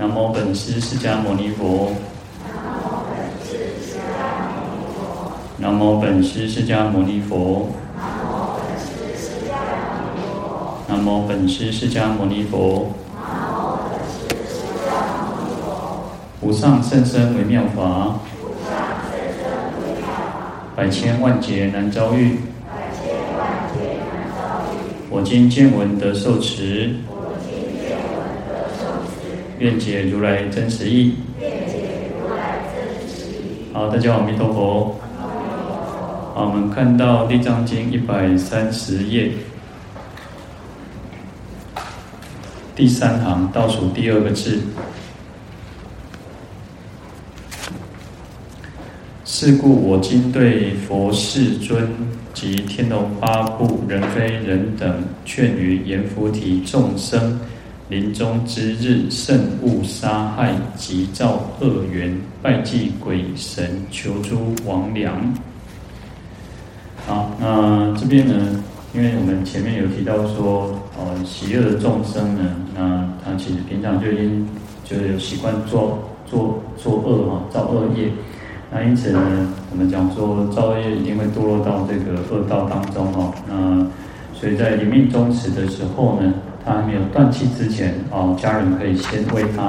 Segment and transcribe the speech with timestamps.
[0.00, 1.92] 南无本师释迦牟尼佛。
[5.58, 7.68] 南无本师释迦牟尼佛。
[10.88, 12.90] 南无本师释迦牟尼佛。
[16.40, 18.18] 无上甚深微妙法。
[20.74, 22.38] 百千万劫难遭遇。
[25.10, 26.94] 我今见闻得受持。
[29.60, 31.16] 愿解如来真实义。
[33.74, 34.96] 好，大家好，阿弥陀佛。
[36.34, 39.32] 好，我们看到《地藏经》一百三十页，
[42.74, 44.60] 第三行倒数第二个字。
[49.26, 51.90] 是故我今对佛世尊
[52.32, 57.38] 及天龙八部、人非人等，劝于阎浮提众生。
[57.90, 65.10] 临终之日，慎勿杀害及造恶缘，拜祭鬼神，求诸魍魎。
[67.04, 68.62] 好，那这边呢？
[68.94, 74.48] 因为我们前面有提到说，呃，喜恶的众生呢，那他其实平常就已经
[74.84, 78.08] 就有习惯做做做恶哈，造恶业。
[78.70, 79.20] 那因此呢，
[79.72, 83.34] 我们讲说造恶业一定会堕落到这个恶道当中哈。
[83.48, 83.84] 那
[84.32, 86.32] 所以在临命终时的时候呢，
[86.64, 89.62] 他还没有断气之前，哦，家人可以先为他，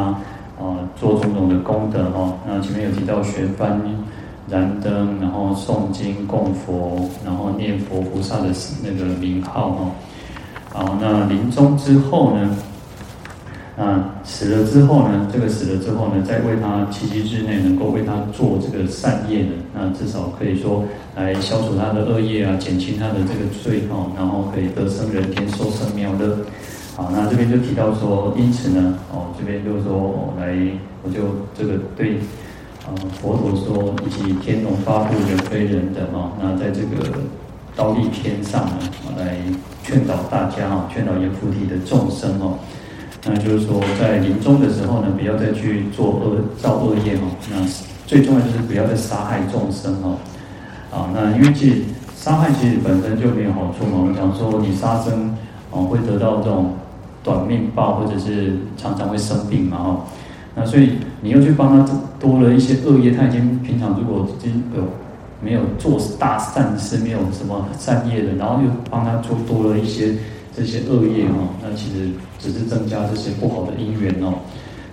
[0.59, 2.38] 啊，做种种的功德哦。
[2.47, 3.80] 那前面有提到悬幡、
[4.50, 8.50] 燃灯，然后诵经、供佛，然后念佛菩萨的
[8.84, 9.92] 那个名号哦。
[10.73, 12.58] 好，那临终之后呢？
[13.78, 15.28] 那死了之后呢？
[15.31, 16.22] 这个死了之后呢？
[16.28, 19.52] 再为他七七之内能够为他做这个善业呢？
[19.73, 20.84] 那至少可以说
[21.16, 26.38] 来消除他的恶业啊，减轻他的这个罪哦，然后可以得生人天，受生妙乐。
[26.94, 30.53] 好，那这边就提到说，因此呢，哦，这边就是说，我、来，
[31.02, 31.22] 我就
[31.58, 32.20] 这个对，
[32.86, 37.08] 呃，佛陀说，以及天龙八部、人非人等哦，那在这个
[37.78, 38.78] 忉利天上呢，
[39.18, 39.38] 来
[39.85, 42.59] 劝导大家哦，劝导阎浮提的众生哦，
[43.24, 47.66] 那就是说，在临终的时候呢，不要再去做恶造恶业哦，那
[48.06, 50.18] 最重要就是不要再杀害众生哦，
[50.91, 51.75] 啊，那因为其实
[52.18, 55.34] 杀害其实本身就没有好处嘛，我们讲说你杀生
[55.72, 56.75] 哦，会得到这种。
[57.23, 60.05] 短命报，或者是常常会生病嘛，哈，
[60.55, 64.83] 那所以你又去帮他多了一些恶业，他已经平常如果已经有
[65.43, 70.15] 没有做大善事，没有什么善业的，然后又帮他做多了一些
[70.55, 72.09] 这些恶业哦，那其实
[72.39, 74.33] 只是增加这些不好的因缘哦，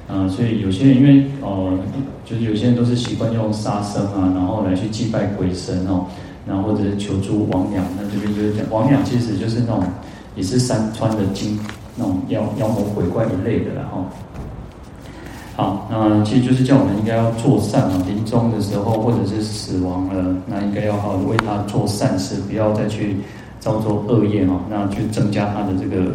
[0.06, 1.78] 啊，所以有些人因为哦、呃，
[2.24, 6.04] 就是有些人都是习惯用杀生啊，然后来去祭拜鬼神哦，
[6.46, 9.82] 然后或者是求诸魍魎，那这边就是讲魍魎其实就是那种
[10.36, 11.58] 也是山川的精。
[11.98, 14.04] 那种妖妖魔鬼怪一类的，然后，
[15.56, 18.00] 好，那其实就是叫我们应该要做善嘛。
[18.06, 23.16] 临终的时候，或者是死亡了，那应该要好好为他做善事，不要再去
[23.58, 24.60] 造作恶业哦。
[24.70, 26.12] 那去增加他的这个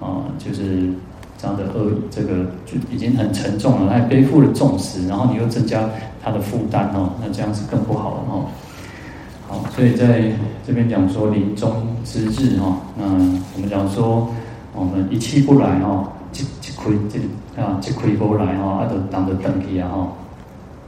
[0.00, 0.88] 啊、呃，就是
[1.36, 5.86] 这样的恶，这个就已经很沉重了，他还背负了重石，然后你又增加
[6.24, 8.46] 他的负担哦，那这样是更不好了哦。
[9.46, 10.32] 好，所以在
[10.66, 11.70] 这边讲说临终
[12.04, 14.26] 之日哈，那我们讲说。
[14.78, 17.18] 我们一气不来哦，一一亏这
[17.60, 20.08] 啊，一亏不来哦，啊，就当着等起啊哈。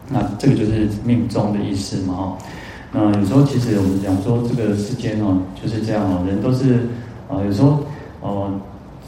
[0.08, 2.38] 那这个就是命中的意思嘛哈。
[2.92, 6.88] 那有时候其实我们讲说这个世间哦，就是这样哦，人都是
[7.28, 7.78] 啊，有时候
[8.20, 8.50] 哦，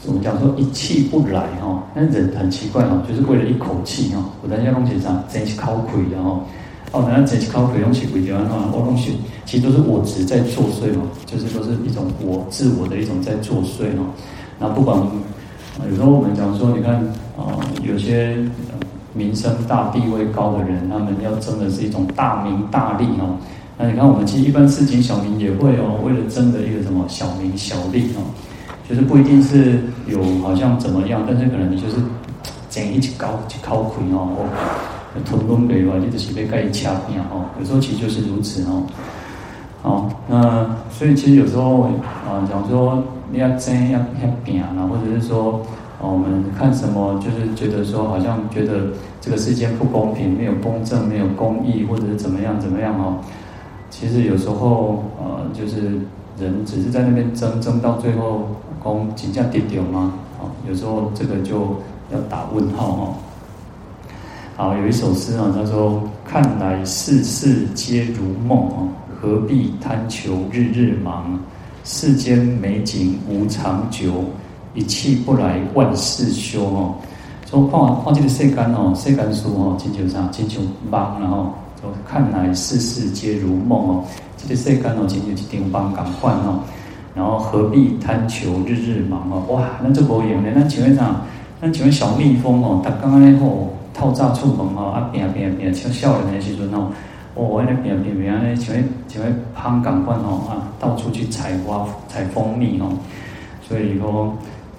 [0.05, 6.43] 我们讲说一气不来哈，那人很奇怪哦，就是为了一口气哈，我在家东西上争取靠亏然后
[6.91, 14.03] 哦，人家争取靠亏东西为掉啊，我东西其实都是我执在作祟嘛，就是都是一种我自我的一种在作祟哈。
[14.63, 14.97] 那不管，
[15.89, 16.95] 有时候我们讲说，你看
[17.37, 18.37] 啊，有些
[19.13, 23.35] 名声大、地位高的人，他们要争的是一种大名大利哦。
[23.77, 28.23] 那你看，我们其实一般市井小民也会哦，为了争的一个什么小名小利哦，
[28.87, 31.97] 就是不一定是有好像怎么样，但是可能就是
[32.69, 34.47] 争一级高去靠亏哦，
[35.25, 37.43] 吞吞给吧，你就是被盖掐一样哦。
[37.59, 38.83] 有时候其实就是如此哦。
[39.81, 41.81] 好，那所以其实有时候
[42.25, 43.03] 啊，讲说。
[43.39, 45.61] 要争要要拼啊，或者是说，
[45.99, 48.87] 我们看什么，就是觉得说，好像觉得
[49.21, 53.17] 这个世界不公平，没有公正，没有公义，或者是怎么样怎么样哦。
[53.89, 55.99] 其实有时候，呃，就是
[56.37, 58.47] 人只是在那边争，争到最后，
[58.81, 60.13] 公金价跌掉吗？
[60.39, 61.59] 哦，有时候这个就
[62.11, 63.15] 要打问号哦。
[64.55, 68.87] 好，有一首诗啊，他说：“看来世事皆如梦哦，
[69.19, 71.39] 何必贪求日日忙。”
[71.83, 74.23] 世间美景无长久，
[74.73, 76.95] 一气不来万事休哦。
[77.45, 84.03] 说看看这个世间哦，世间书哦，亲像啥，真像梦，然后说看来世事皆如梦哦，
[84.37, 86.61] 这个世间哦，亲像一场梦共款哦，
[87.13, 91.21] 然后何必贪求日日忙哦，哇，那这无用的，那请问啥？
[91.59, 96.87] 那请问小蜜蜂哦，它刚刚那吼透早出门哦，啊变变变，像少年的时阵哦，
[97.35, 98.75] 哦，那变变变那像
[99.07, 99.23] 像
[99.55, 102.93] 香共款哦啊，到处去采花采蜂蜜哦，
[103.67, 104.33] 所以说。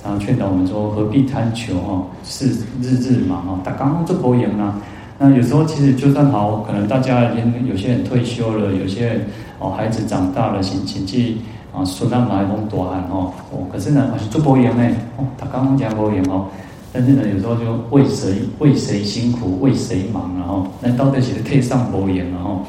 [0.06, 2.48] 然后劝导我们说，何必贪求哦，是
[2.82, 4.78] 日日忙哦，他刚刚这波赢啊。
[5.16, 9.26] 那有时候其实就算好，可能大家已经有些人退休了，有些人
[9.58, 11.40] 哦孩子长大了，亲亲戚
[11.72, 14.86] 啊孙子买风大汉哦哦，可是呢还是这波赢呢
[15.16, 16.48] 哦，他刚刚讲波赢哦，
[16.94, 22.62] 但是呢有时候就为谁为谁辛苦为谁忙然后，那到底是可以上波赢然后，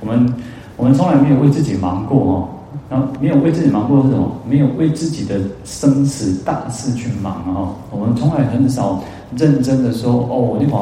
[0.00, 0.34] 我们
[0.76, 2.48] 我们从来没有为自己忙过哦。
[2.88, 4.30] 然后没有为自己忙过是什么？
[4.48, 7.74] 没有为自己的生死大事去忙啊！
[7.90, 9.02] 我们从来很少
[9.36, 10.78] 认真的说哦，你看，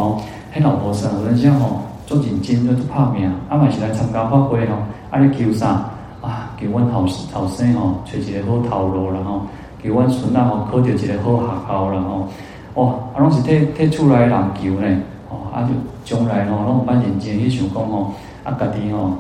[0.53, 4.75] 嘿老婆生人家吼做紧筋就怕命，阿妈是来参加法会吼，
[5.11, 5.91] 阿你求啥
[6.21, 6.53] 啊？
[6.59, 9.41] 给阮后后生吼找一个好头路，然后
[9.83, 12.29] 给阮孙仔吼考到一个好学校，然后
[12.75, 14.31] 哦，啊拢是替替厝内人
[14.61, 18.13] 求呢，哦，啊就将来吼拢蛮认真去想讲吼，
[18.45, 19.13] 啊家己吼。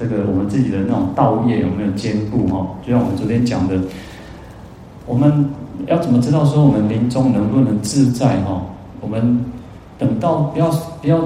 [0.00, 2.64] 这个我们自己的那种道业有没有兼顾哈？
[2.86, 3.74] 就像我们昨天讲的，
[5.06, 5.50] 我们
[5.86, 8.62] 要怎么知道说我们临终能不能自在哈？
[9.00, 9.44] 我们
[9.98, 10.70] 等到不要
[11.02, 11.18] 不要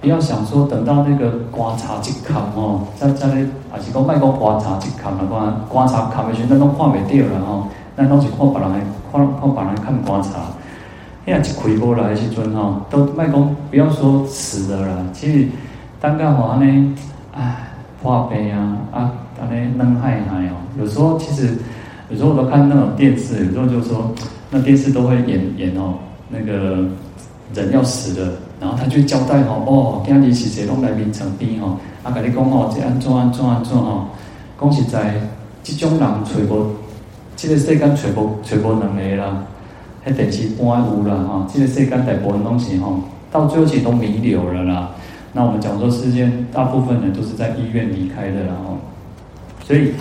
[0.00, 8.80] 不要想说等到那个观察即看哦，在在那还是讲卖个观察即看的话，观察看的时候那都看不掉了哈，那都是看别人来
[9.10, 10.30] 看看别人看观察，
[11.24, 15.48] 现在一开播来时阵哈，都卖讲不要说死的了，其实
[16.00, 16.94] 单个话呢，
[17.32, 17.68] 唉。
[18.02, 20.58] 化悲啊啊，那那能害害哦。
[20.76, 21.56] 有时候其实，
[22.10, 24.12] 有时候我都看那种电视，有时候就说，
[24.50, 25.94] 那电视都会演演哦，
[26.28, 26.84] 那个
[27.54, 34.08] 人要死了，然后他就交代吼，哦，今日是谁拢来临床边哦，啊，跟你讲哦，这安怎安怎安怎哦，
[34.60, 35.14] 讲实在，
[35.62, 36.72] 这种人找无，
[37.36, 39.44] 这个世间找无找无两个啦，
[40.04, 43.00] 迄电视播有啦哈，这个世间大部分东西吼，
[43.30, 44.90] 到最后其实都弥留了啦。
[45.32, 48.78] 那我们讲说，世间大部分人都是在医院离开的，然后，
[49.64, 49.92] 所以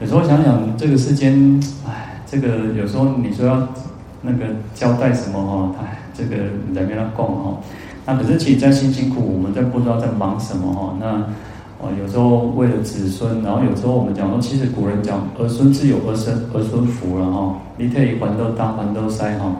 [0.00, 3.68] 有时候想想这个世间，哎，这个有时候你说要
[4.22, 6.36] 那个交代什么哈，哎，这个
[6.74, 7.58] 在跟他讲哈，
[8.06, 11.26] 那可是其实在辛辛苦苦，我们在不知道在忙什么哈，那
[11.78, 19.56] 哦有时候为了子孙，然后有时候我们讲说，其实古人讲儿孙自有儿孙儿孙福了哈，你可以还都当还都塞哈，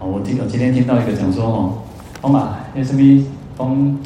[0.00, 1.72] 哦，我听我今天听到一个讲说哦，
[2.22, 3.24] 妈妈那什么
[3.56, 3.96] 帮。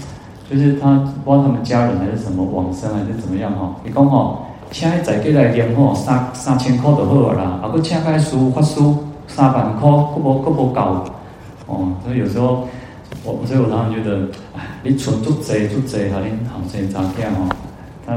[0.48, 0.94] 就是他
[1.25, 3.75] 不知道他们家人还是什么往生还是怎么样哈？
[3.84, 4.38] 你讲哦，
[4.70, 7.60] 请在再给来念吼，三三千块就好了啦。
[7.64, 8.96] 啊，个请开书发书
[9.26, 10.81] 三万块，够不够不够？
[11.66, 12.69] 哦，所以有时候
[13.25, 14.28] 我所以我常常觉得，
[14.82, 17.49] 你存足济足济，哈，你好生长这样哈。
[18.06, 18.17] 他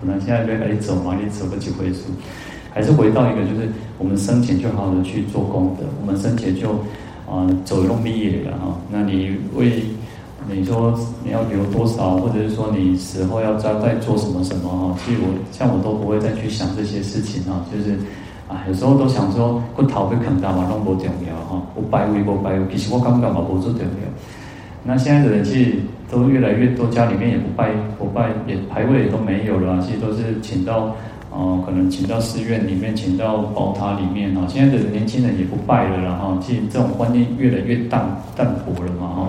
[0.00, 2.00] 可能现在在给你走嘛，你走不几回数，
[2.72, 3.68] 还是回到一个就是
[3.98, 6.72] 我们生前就好好的去做功德，我们生前就
[7.26, 8.78] 啊走一路毕业了哈。
[8.90, 9.82] 那你为
[10.46, 10.92] 你说
[11.24, 14.94] 你要留多少，或者是说你死后要交代做什么什么哈？
[15.02, 17.96] 其实我像我都不会再去想这些事情哈，就是
[18.46, 24.04] 啊，有时候都想说骨头会啃到嘛，拢不重要哈，不拜位不拜位，其实我感觉嘛不是重要。
[24.84, 25.72] 那现在的人其实
[26.10, 30.94] 都越来越多，家里面也不拜不拜，也牌位也都没有了，其实都是请到
[31.36, 34.46] 哦、可能请到寺院里面，请到宝塔里面哈。
[34.48, 39.26] 现在的年轻人也不拜了，然后其实这种观念越来越淡淡薄了嘛哈。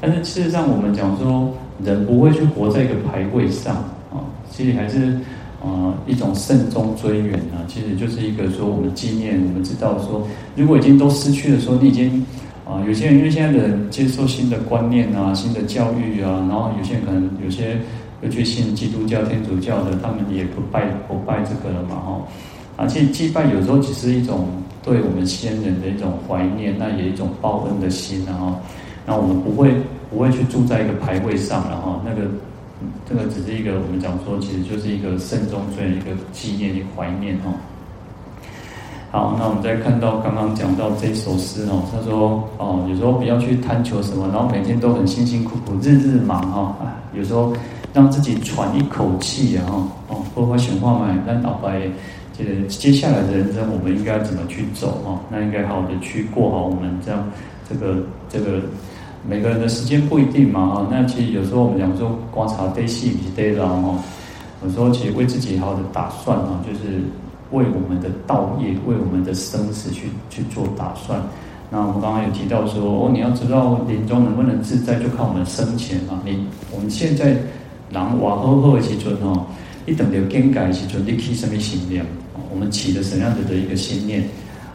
[0.00, 3.74] 但是事实上，我们讲说，人不会去活在一个牌位上
[4.12, 4.22] 啊，
[4.52, 5.18] 其实还是
[5.60, 12.24] 啊一种慎终追远啊，其实就是一个说我们纪念，我们知道说，如果已经都失去了，说你已经
[12.64, 17.78] 啊，有些人因为现在的接受新的观念啊，新的教育啊，然后有些人可能有些
[18.20, 22.22] 会去信基督教、天主教的，他们也不拜不拜这个了嘛，哈，
[22.76, 24.48] 啊，其实祭拜有时候只是一种
[24.82, 28.54] 对我们先人的一种怀念，那也一种报恩的心，然后。
[29.04, 29.74] 那我们不会
[30.08, 32.30] 不会去住在一个牌位上，然后那个
[33.04, 37.52] 这个只是一个我们讲说，其实就是一个慎终追远一个纪念、一个怀念哈。
[39.12, 46.74] 好，那我们再看到刚刚讲到这首诗哦，他说哦，有时候不要去贪求什么，然后每天都很辛辛苦苦、日日忙哈，
[47.12, 47.52] 有时候
[47.92, 51.82] 让自己喘一口气啊哈哦，包括显化嘛，但老白
[52.32, 55.20] 这个接下来的人生，我们应该怎么去走哈？
[55.30, 57.22] 那应该好好的去过好我们这样
[57.68, 57.96] 这个
[58.30, 58.62] 这个。
[59.24, 63.94] 每个人的时间不一定嘛哈，那其实有时候我们讲说观察对戏比对了哈，
[64.64, 67.00] 有时候其实为自己好好的打算哈，就是
[67.52, 71.20] 为我们的道业、为我们的生死去去做打算。
[71.70, 76.20] 那我们刚刚有提到说，哦，你要知道临终能不能自在，就看我们生前嘛。
[76.24, 77.36] 你我们现在
[77.90, 79.46] 人活好好的时阵哦，
[79.86, 82.04] 你等到更改的时阵，你起什么心念？
[82.52, 84.22] 我们起的什么样子的一个心念？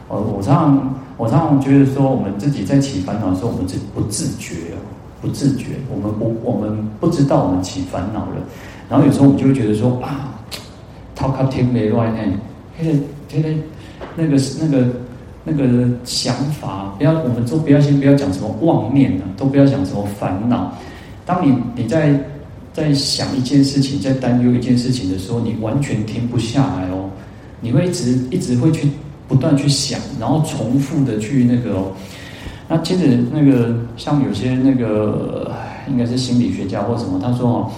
[0.08, 4.54] 呃，我常常我常常觉得说，我们自己在起烦恼的时候，我们自不自觉
[5.20, 8.36] 不自觉，我们不我们不知道我们起烦恼了。
[8.88, 10.34] 然后有时候我们就会觉得说啊
[11.14, 12.32] ，，talk up 天没乱哎，
[12.78, 12.98] 嘿，
[13.30, 13.56] 嘿，嘿，
[14.16, 14.86] 那个那个。
[15.44, 20.76] 那个想法，不要，我们都不要先不要讲什么妄念啊，都不要讲什么烦恼。
[21.24, 22.20] 当你你在
[22.74, 27.08] 在想一件事情，在担忧一件事情的时候，你完全停不下来哦。
[27.62, 28.90] 你会一直一直会去
[29.26, 31.92] 不断去想，然后重复的去那个哦。
[32.68, 35.50] 那接着那个像有些那个
[35.88, 37.70] 应该是心理学家或什么，他说哦，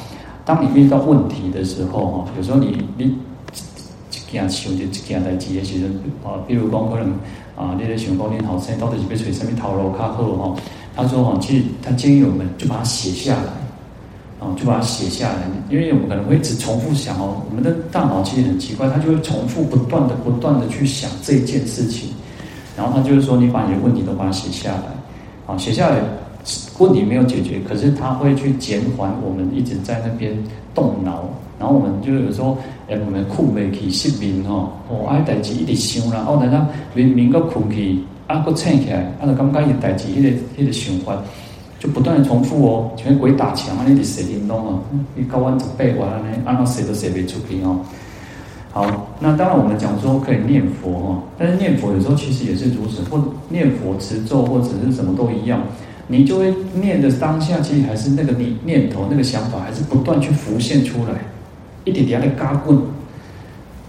[0.45, 3.16] 当你遇到问题的时候哦，有时候你你
[4.30, 5.75] 一件事就一件代志的时
[6.22, 7.12] 候啊，比如讲可能。
[7.56, 10.56] 啊，你在想讲念好声，到底是被吹什么头路卡好哈？
[10.96, 13.52] 他说哈，其实他建议我们就把它写下来，
[14.42, 22.08] 啊，就把它写下来，因为我们可能会一直重复想哦，我们的大脑其实很奇怪，它就会重复不断的、不断的去想这一件事情，
[22.78, 26.00] 然后他就是说，你把你的问题都把它写下来，啊，写下来，
[26.78, 30.34] 问题没有解决，可是他会去减缓我们一直在那边
[30.75, 31.28] 动脑。
[31.61, 32.57] 然后我们就有时候，
[32.88, 41.23] 诶，我们困未起失眠哦，哦，啊，代志一直想啦，哦，等下明明个困起，啊，个醒起来，啊，就感觉伊代志，迄个迄个想法，
[41.79, 44.81] 就不断的重复哦，像鬼打墙啊，你直写叮咚哦，
[45.14, 47.79] 你搞完一背完了呢，按照写都写不出去哦。
[48.73, 55.61] 好，那当然我们讲说可以念佛哦，但是念佛有时候其实也是如此，或念佛持咒或者是什么都一样，
[56.07, 61.12] 你就会念的当下，其实还是那个你念头那个想法，还是不断去浮现出来。
[61.90, 62.78] 一点点的嘎棍，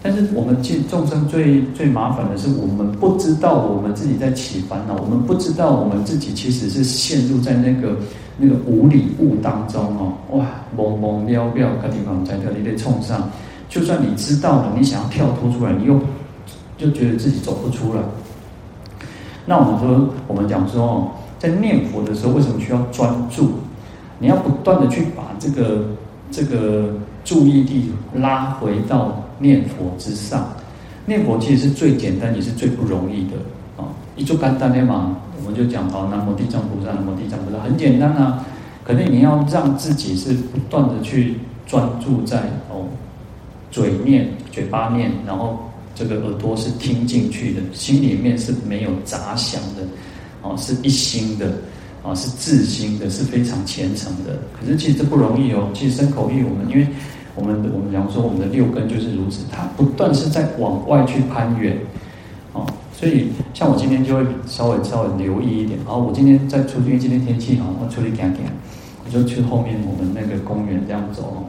[0.02, 7.96] 但是我们其实众生最最麻烦的是，我们不知道我们自己在起烦恼，我们不知道我们自己其实是陷入在那个
[8.38, 13.30] 那个无理物当中哦，哇，懵懵渺渺，个地方在特地的冲上，
[13.70, 16.00] 就算你知道了，你想要跳脱出来，你又
[16.78, 18.02] 就觉得自己走不出来。
[19.46, 23.52] 那我们说，我们讲说哦，在念佛的时候，为什么需要专注？
[24.18, 25.86] 你要不断的去把这个
[26.32, 26.96] 这个。
[27.24, 30.54] 注意力拉回到念佛之上，
[31.06, 33.38] 念佛其实是最简单也是最不容易的
[33.78, 33.88] 啊！
[34.16, 38.46] 一做简单的嘛，我们就讲好南无地藏菩萨，南无地藏菩萨，很简单啊。
[38.84, 41.36] 可是你要让自己是不断的去
[41.68, 42.86] 专注在哦，
[43.70, 45.60] 嘴念、嘴巴念，然后
[45.94, 49.84] 这个耳朵是听进去的，心里面是没有杂想的，
[50.42, 51.52] 哦，是一心的。
[52.04, 54.40] 啊，是自心的，是非常虔诚的。
[54.60, 55.70] 可是其实这不容易哦。
[55.74, 56.88] 其实身口意，我们因为
[57.36, 61.78] 我们我们讲说，我们的六根就是如此，它不断是在往外去攀援。
[62.54, 65.78] 哦，所以像我今天就会稍微稍微留意一点。
[65.86, 68.42] 然后我今天在出去，因为今天天气好，我出去看看，
[69.06, 71.46] 我就去后面我们那个公园这样走。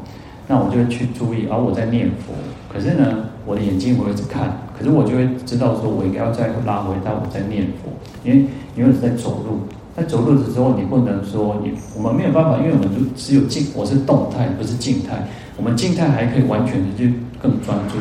[0.46, 2.34] 那我就会去注意，而我在念佛。
[2.68, 7.90] 可是呢，我的眼睛我一直看，可是我就会知道说，我应该要再拉回到我在念佛，
[8.22, 8.44] 因为
[8.76, 9.60] 因为我是在走路。
[9.94, 15.28] 在走路的时候，你不能说你，我们没有办法，因为我们就只有静，我是动态，不是静态。
[15.58, 17.98] 我们静态还可以完全的去更专注，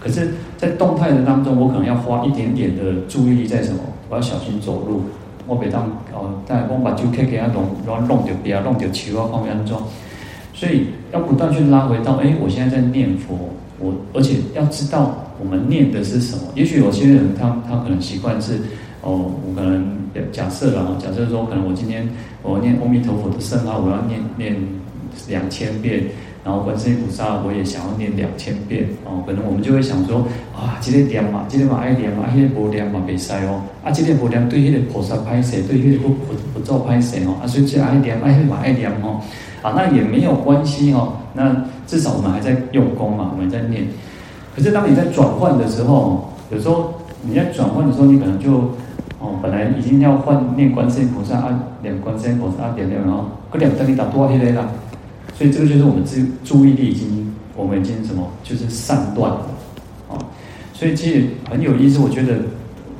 [0.00, 3.80] 可是，在动态的当中，我可能要花一点点的注意力在什么？
[4.08, 5.02] 我要小心走路，
[5.46, 5.82] 我别当
[6.14, 9.82] 哦，但我把就可以给他弄，然后弄掉，不要弄掉其他方面安装。
[10.54, 16.44] 所以要不断去拉回到，哎，我现在在念佛，我而且要知道我们念的是什么。
[16.54, 18.58] 也许有些人他他可能习惯是。
[19.06, 19.86] 哦，我可能
[20.32, 22.08] 假设了，假设说，可能我今天
[22.42, 24.56] 我念阿弥陀佛的圣号，我要念念
[25.28, 26.02] 两千遍，
[26.42, 39.20] 然后观世音菩萨我也想要念两千遍，哦，可能我们就会想说，啊，今天念嘛，今天嘛爱念嘛，那个不念嘛别塞哦，啊，今天不念对那个菩萨拍谢，对那个不不不做拍谢哦，啊，所以这爱念爱嘛爱念哦，
[39.62, 41.54] 啊，那也没有关系哦，那
[41.86, 43.86] 至少我们还在用功嘛，我们在念，
[44.56, 48.68] 可是当你在转换的时候，有时候你在转换的时候，你可能就。
[49.18, 54.68] 哦，本来已经要换念观世音菩萨啊，念观世音菩萨啊，点点然后，个两灯你打多少天啦？
[55.34, 59.40] 所以这个就是我们注注意力已经，我们已经什么，就是散乱了，
[60.10, 60.18] 哦，
[60.74, 61.98] 所以其实很有意思。
[61.98, 62.40] 我觉得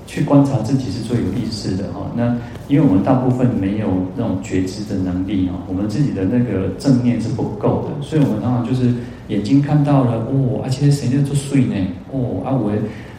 [0.07, 2.01] 去观察自己是最有意思的哈。
[2.15, 2.35] 那
[2.69, 8.95] 因为我们大部分没有那种觉知的能力啊，我们自己的那个正念是不够的，所以我们常常就是
[9.29, 11.75] 眼睛看到了哦，而且谁在做睡呢？
[12.11, 12.73] 哦，啊我。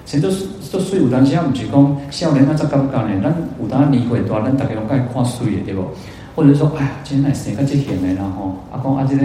[0.06, 3.22] 谁都是做水，有当时啊，唔是讲少年啊，才感觉呢。
[3.24, 5.84] 咱有当年岁大，咱大家拢爱看水诶，对不？
[6.36, 9.24] 或者说，哎呀，今天来生个这现的，然后啊讲啊，这个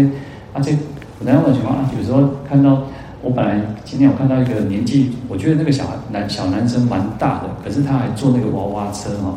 [0.53, 2.83] 啊这，有当我情况啊，有时候看到
[3.23, 9.37] 我本来今天我看到一个年纪，我觉得那个小孩男小男生蛮大的，可是他还坐那个娃娃车哈，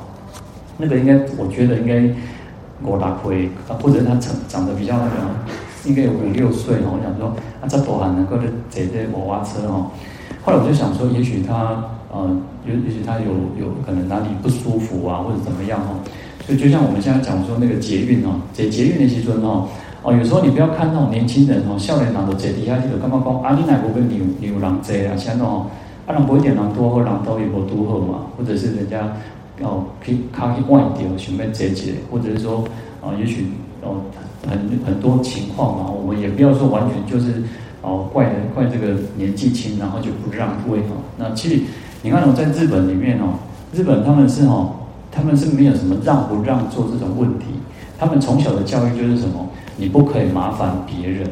[0.78, 1.96] 那个应该我觉得应该
[2.84, 3.50] 五六岁，
[3.82, 5.12] 或者他长长得比较那个，
[5.86, 6.94] 应该有五六岁哦。
[6.94, 7.30] 我想说
[7.62, 9.92] 啊，这多还能够坐这娃娃车哦。
[10.44, 11.84] 后来我就想说，也许他
[12.16, 12.32] 呃，
[12.66, 16.00] 也也许他有有可能哪里不舒服啊，或者怎么样哦。
[16.46, 19.68] 所以就像我们现在讲说那个捷运哦，捷捷运的时阵哦。
[20.02, 25.18] 哦，有时候你不要看那种年轻人哦，少年人都坐底下，你就感觉讲啊，你哪个跟牛牛郎坐啊？
[25.18, 25.66] 像那种
[26.06, 28.28] 啊，人不一点人多或，人多也无多好嘛。
[28.38, 29.12] 或者是人家
[29.62, 32.64] 哦，去卡去外地哦，想要坐一下，或者是说
[33.02, 33.48] 啊，也许
[33.82, 33.98] 哦，
[34.48, 34.56] 很
[34.86, 37.42] 很多情况嘛，我们也不要说完全就是
[37.82, 40.94] 哦，怪人怪这个年纪轻，然后就不让位哈。
[41.18, 41.60] 那其实
[42.06, 43.34] 你看我在日本里面哦，
[43.74, 44.70] 日本他们是哦，
[45.12, 47.46] 他们是没有什么让不让座这种问题，
[47.98, 49.50] 他们从小的教育就是什么？
[49.76, 51.28] 你不可以麻烦别人，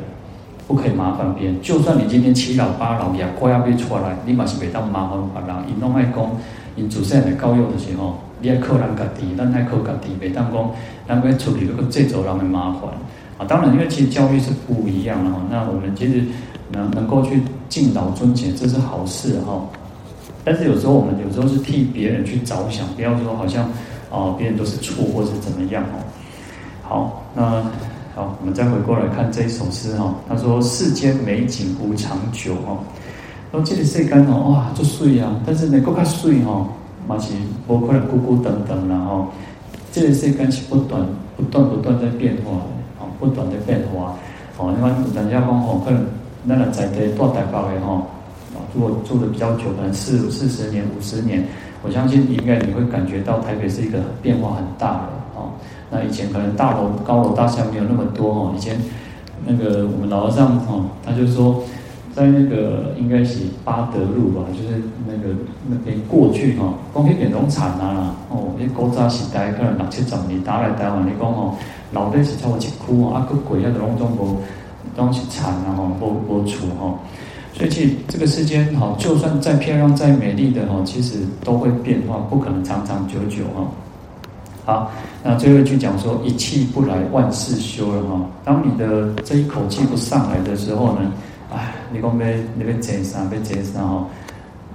[0.68, 1.62] 不可以麻烦别人。
[1.62, 5.64] 就算你今天七老八老也快要被出来，你嘛是袂当麻烦别人。
[5.70, 6.32] 因拢爱讲，
[6.76, 10.72] 因祖先来教育的时候，你爱靠人家己，咱爱靠家己，袂当讲，
[11.08, 12.90] 咱要处理这个这种人的麻烦。
[13.38, 15.38] 啊，当然，因为其实教育是不一样的哈。
[15.52, 16.24] 那我们其实
[16.72, 19.62] 能能够去敬老尊贤，这是好事哈。
[20.44, 23.70] 但是有时候我们有时候是替别人去着想，不要说好像
[24.10, 25.98] 哦，别人都是错或是怎么样哦。
[26.82, 27.64] 好，那。
[28.16, 30.14] 好，我们再回过来看这一首诗哈。
[30.30, 32.78] 他说：“世间美景无长久哦。”
[33.52, 35.34] 然后这里世间哦，哇，就水啊！
[35.48, 36.64] 但是呢够看水哈，
[37.08, 37.34] 嘛是
[37.68, 39.30] 包括了孤孤单单然后，
[39.92, 41.04] 这个世间是不断、
[41.36, 42.68] 不断、不断在变化的
[43.00, 44.14] 哦，不断的变化。
[44.60, 46.06] 哦，因为人家讲哦，可能
[46.44, 48.00] 那个在地多台北的哈，
[48.74, 51.44] 如果住的比较久，可能四四十年、五十年，
[51.84, 55.52] 我相信应该你会感觉到台北是一个变化很大的哦。
[55.92, 58.78] 那以前可能大楼高楼大厦没有那么多哈，以前
[59.46, 61.62] 那个我们老和尚哈，他就说，
[62.16, 65.36] 在那个应该是八德路吧，就是那个
[65.68, 71.56] 那边过去哈，讲起变农产啊，哦，你古早时代可能六七十年打来台湾，你讲哦，
[71.92, 74.42] 老底是超过一区哦，啊，个鬼啊，拢总无
[74.98, 76.98] 拢是产啊，吼，无无厝吼，
[77.54, 83.68] 所以其实这个世间哈，就算再漂亮再美丽的哈，其实都会变化，不可能长长久久哈。
[84.66, 84.92] 好，
[85.24, 88.20] 那最后一句讲说，一气不来，万事休了哈。
[88.44, 91.12] 当你的这一口气不上来的时候呢，
[91.54, 94.04] 哎，你讲要你要解散，要解散哈，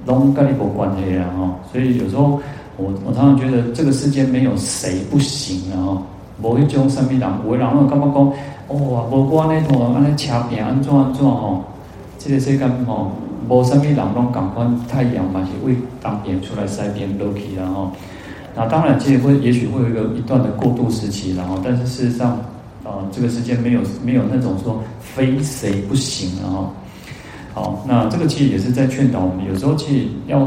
[0.06, 1.52] 拢跟你无关系了哈。
[1.72, 2.40] 所以有时候
[2.76, 6.02] 我我常常觉得这个世间没有谁不行啊哈。
[6.42, 8.28] 无一种什么人，有的人会感觉讲，
[8.68, 11.64] 哇，无关呢头，安尼车平安怎安怎吼。
[12.18, 13.12] 这个世间吼，
[13.48, 17.90] 无什么人拢感觉太阳嘛是为东边出来西边落去然后。
[18.54, 22.30] 那当然，其实会也许会有一个一段的过渡时期，然后，但是事实上，
[22.82, 26.72] 啊、呃，这个世间没有没有那种说非谁不行，然后，
[27.54, 30.40] 好，那这个其实也是在劝导我们，有时候其实要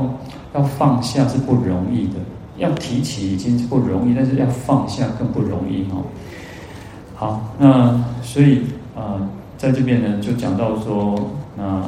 [0.54, 2.16] 要放下是不容易的，
[2.58, 6.02] 要提起已经是不容易，但是要放下更不容易哈。
[7.16, 8.58] 好，那所以
[8.94, 11.16] 啊、呃，在这边呢，就讲到说，
[11.56, 11.82] 那。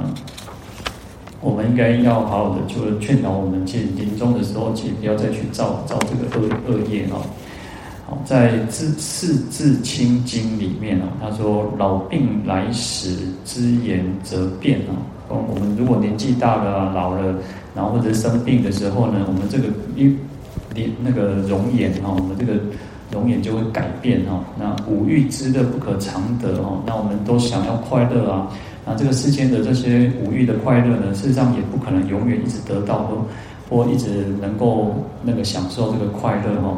[1.45, 7.19] 我们应该要好好的，就是劝导我们，其实临终的时候，其实不要再去造造这个恶恶业哈。
[8.07, 14.95] 好，在《四四字清经》里面啊，他说：“老病来时，知言则变啊。”
[15.27, 17.35] 我们如果年纪大了、老了，
[17.75, 19.65] 然后或者生病的时候呢，我们这个
[19.97, 20.15] 一
[20.73, 22.53] 脸那个容颜哈，我们这个
[23.11, 24.41] 容颜就会改变哈。
[24.57, 28.47] 那五欲之乐不可常得哈，那我们都想要快乐啊。
[28.85, 33.25] 那这个世间的这些五欲的快乐呢，事实上也不可能永远一直得到或
[33.69, 34.93] 或一直能够
[35.23, 36.77] 那个享受这个快乐哈。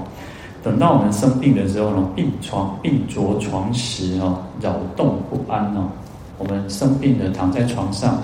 [0.64, 5.90] 等到我们生病的时候呢，病床病着床时哦，扰动不安哦。
[6.38, 8.22] 我们生病的躺在床上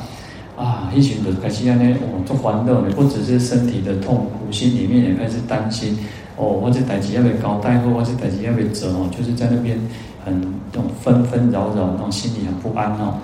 [0.58, 5.98] 啊，一群人开始呢，哦，做欢乐的，不只是身体的痛苦，心里面也开始担心
[6.36, 9.80] 哦，或者代志要被交代，或或者代志要被折哦，就是在那边
[10.26, 10.40] 很
[10.72, 13.16] 那种纷纷扰扰，那种心里很不安哦。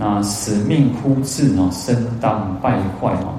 [0.00, 3.34] 那死命枯至哦，身当败坏哦。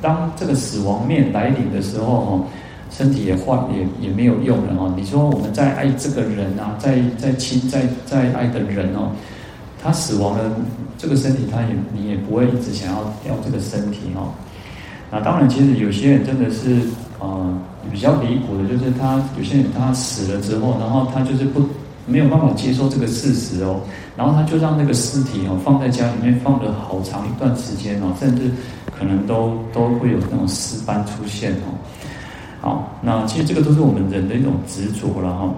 [0.00, 2.44] 当这个死亡面来临的时候哦，
[2.92, 4.94] 身体也坏也也没有用了哦。
[4.96, 9.10] 你说我们在爱这个人啊，在在亲在在爱的人哦，
[9.82, 10.48] 他死亡了，
[10.96, 14.30] 这个身体他也你也不会一直想要要这个身体哦。
[15.10, 16.82] 那当然，其实有些人真的是
[17.18, 17.58] 呃
[17.90, 21.66] 比较离谱的，就是他有些人他死了之后，然后他就是不。
[22.08, 23.80] 没有办法接受这个事实哦，
[24.16, 28.50] 然后他就让那个尸体哦放在家里面放了好长一段时间哦，甚至
[28.98, 31.76] 可能都都会有那种尸斑出现哦。
[32.60, 35.54] 好，那其实这个都是我们人的一种执着了哈。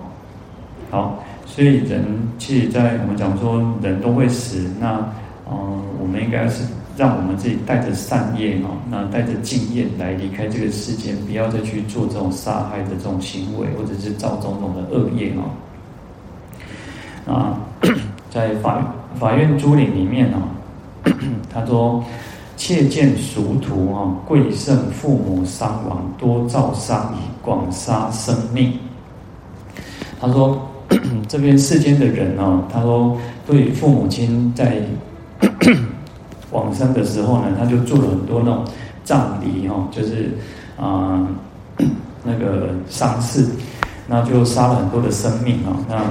[0.91, 2.05] 好，所以人
[2.37, 4.99] 其实，在我们讲说人都会死，那
[5.51, 6.65] 嗯，我们应该是
[6.97, 15.49] 让我们自己带着善业哦，那带着敬业来离开这个世间，不要再去做这种杀害的这种行为，或者是造种种的恶业哦。
[17.27, 17.59] 啊，
[18.31, 18.83] 在法
[19.19, 20.39] 法院租赁里面哦，
[21.53, 22.05] 他说：
[22.57, 28.73] 切见俗徒啊，贵胜父母伤亡，多造杀业，广杀生命。
[30.21, 30.67] 他说。
[31.29, 34.83] 这边世间的人哦，他说对父母亲在
[36.51, 38.65] 往生的时候呢，他就做了很多那种
[39.05, 40.37] 葬礼哦，就是
[40.77, 41.25] 啊、
[42.25, 43.47] 那个丧事，
[44.09, 46.03] 那就杀了很多的生命哦，那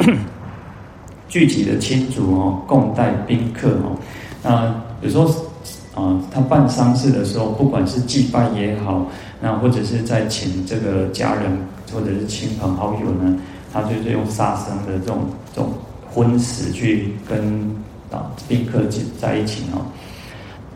[1.28, 3.96] 聚集的亲族哦，共待宾客哦，
[4.42, 5.26] 那有时候
[5.94, 9.06] 啊，他办丧事的时候，不管是祭拜也好，
[9.40, 11.58] 那或者是在请这个家人
[11.92, 13.36] 或者是亲朋好友呢。
[13.72, 15.18] 他就是用杀生的这种
[15.54, 15.72] 这种
[16.10, 17.38] 荤食去跟
[18.10, 18.80] 啊宾客
[19.16, 19.86] 在一起哦。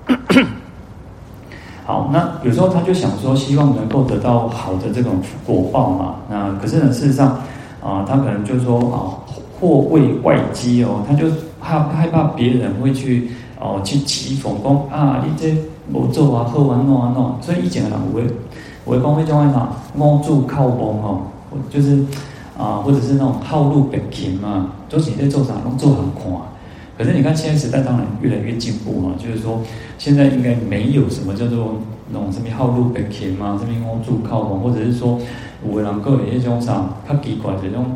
[1.85, 6.15] 好，那有时候他就想说，希望能够得到好的这种果报嘛。
[6.31, 7.43] 那可是呢，事实上
[7.85, 9.21] 啊，他可能就说啊，
[9.61, 11.27] 祸为外机哦，他就
[11.61, 15.55] 怕害怕别人会去哦去讥讽说啊，你这
[15.93, 17.37] 无做啊，好玩弄啊弄。
[17.41, 18.23] 所以以前的人会
[18.87, 21.21] 会讲那种话嘛，摸住靠崩哦，
[21.69, 22.05] 就是。
[22.57, 26.31] 啊，或者是那种好路本田嘛，就是你在做啥，都做很快。
[26.97, 29.59] 可是你看现在时代当然越来越进步嘛，就是说
[29.99, 31.75] 现在应该没有什么叫做
[32.13, 35.19] 那种什么好路本田嘛，这边工作靠拢，或者是说
[35.69, 37.87] 有的人各有一种啥，较奇怪的这种，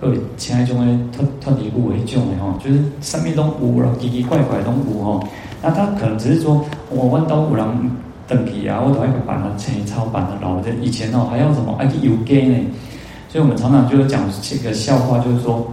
[0.00, 5.22] 各请一种诶特特别物为一种的吼，就是上面都有人奇奇怪怪都有吼。
[5.62, 7.66] 那他可能只是说，我问到有人
[8.28, 12.56] 登记啊，我都会把它切超版的老的，以前哦还要什么爱去邮寄呢？
[13.28, 15.66] 所以我们常常就是讲这个笑话，就是说，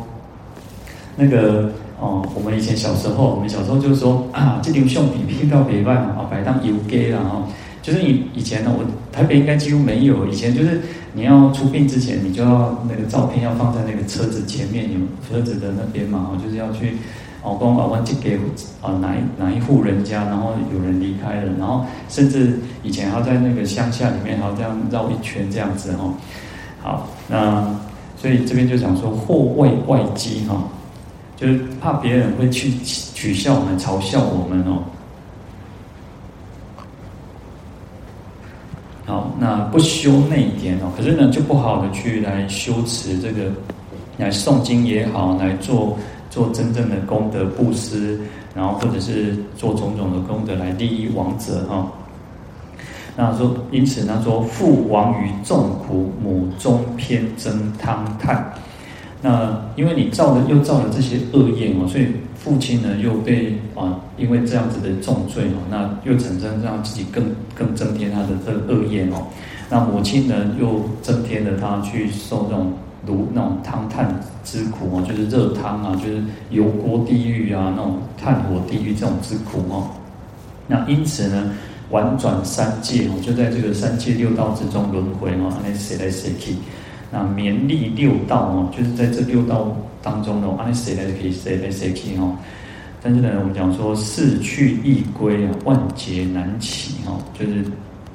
[1.16, 7.44] 那个哦，我们以前小时候，我们小时候就是说啊，这张相片拼到别外嘛，啊，摆当邮寄啦哈。
[7.84, 10.26] 就是以以前呢，我台北应该几乎没有。
[10.26, 10.80] 以前就是
[11.14, 16.96] 你要出殡之前，你就要那个照片要放在那个车子前面，有车子的那边嘛，就是要去
[17.44, 18.40] 哦，帮老万寄给
[18.82, 26.14] 啊哪一哪一户人家，然后有人离开了，然后甚至以前还要在那个乡下里面，还要这样绕一圈这样子哈。
[26.82, 27.68] 好，那
[28.16, 30.64] 所以这边就讲说，或为外机哈，
[31.36, 34.84] 就是怕别人会去取笑我们、嘲笑我们哦。
[39.06, 43.52] 好，那不修内典哦，可是呢，就不好的去来修持这个，
[44.18, 45.98] 来诵经也好，来做
[46.30, 48.18] 做真正的功德布施，
[48.56, 51.86] 然后或者是做种种的功德来利益王者哈。
[53.16, 58.54] 那说，因此呢说，父亡于众苦，母终偏争汤炭。
[59.22, 62.08] 那因为你造了又造了这些恶业哦，所以
[62.44, 67.24] 父亲呢又被啊，因为这样子的重罪哦，那又产生让自己更
[67.56, 69.28] 更增添他的这个恶业哦。
[69.70, 72.74] 那母亲呢又增添了他去受这种
[73.08, 79.88] 炉那种汤炭之苦哦，就是热汤啊，就是油锅地狱啊，那种炭火地狱这种之苦哦。
[80.68, 81.52] 那因此呢。
[81.90, 86.56] 婉转三界哦，就在这个三界六道之中轮回哦，那谁来谁去？
[87.12, 91.32] 那绵历六道哦，就是在这六道当中哦，安尼谁来谁去？
[91.32, 92.36] 谁来谁去哦？
[93.02, 97.66] 但是呢，我们讲说逝去易归啊，万劫难起哦，就是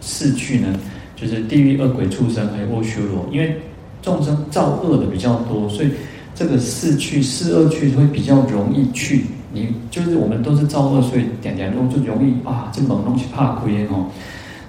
[0.00, 0.78] 逝去呢，
[1.16, 3.60] 就是地狱恶鬼畜生还有阿修罗，因为
[4.00, 5.90] 众生造恶的比较多，所以
[6.34, 9.24] 这个逝去四恶趣会比较容易去。
[9.50, 14.06] 你就是我们都是造恶，所以点点弄就容易啊，这猛东西怕亏哦，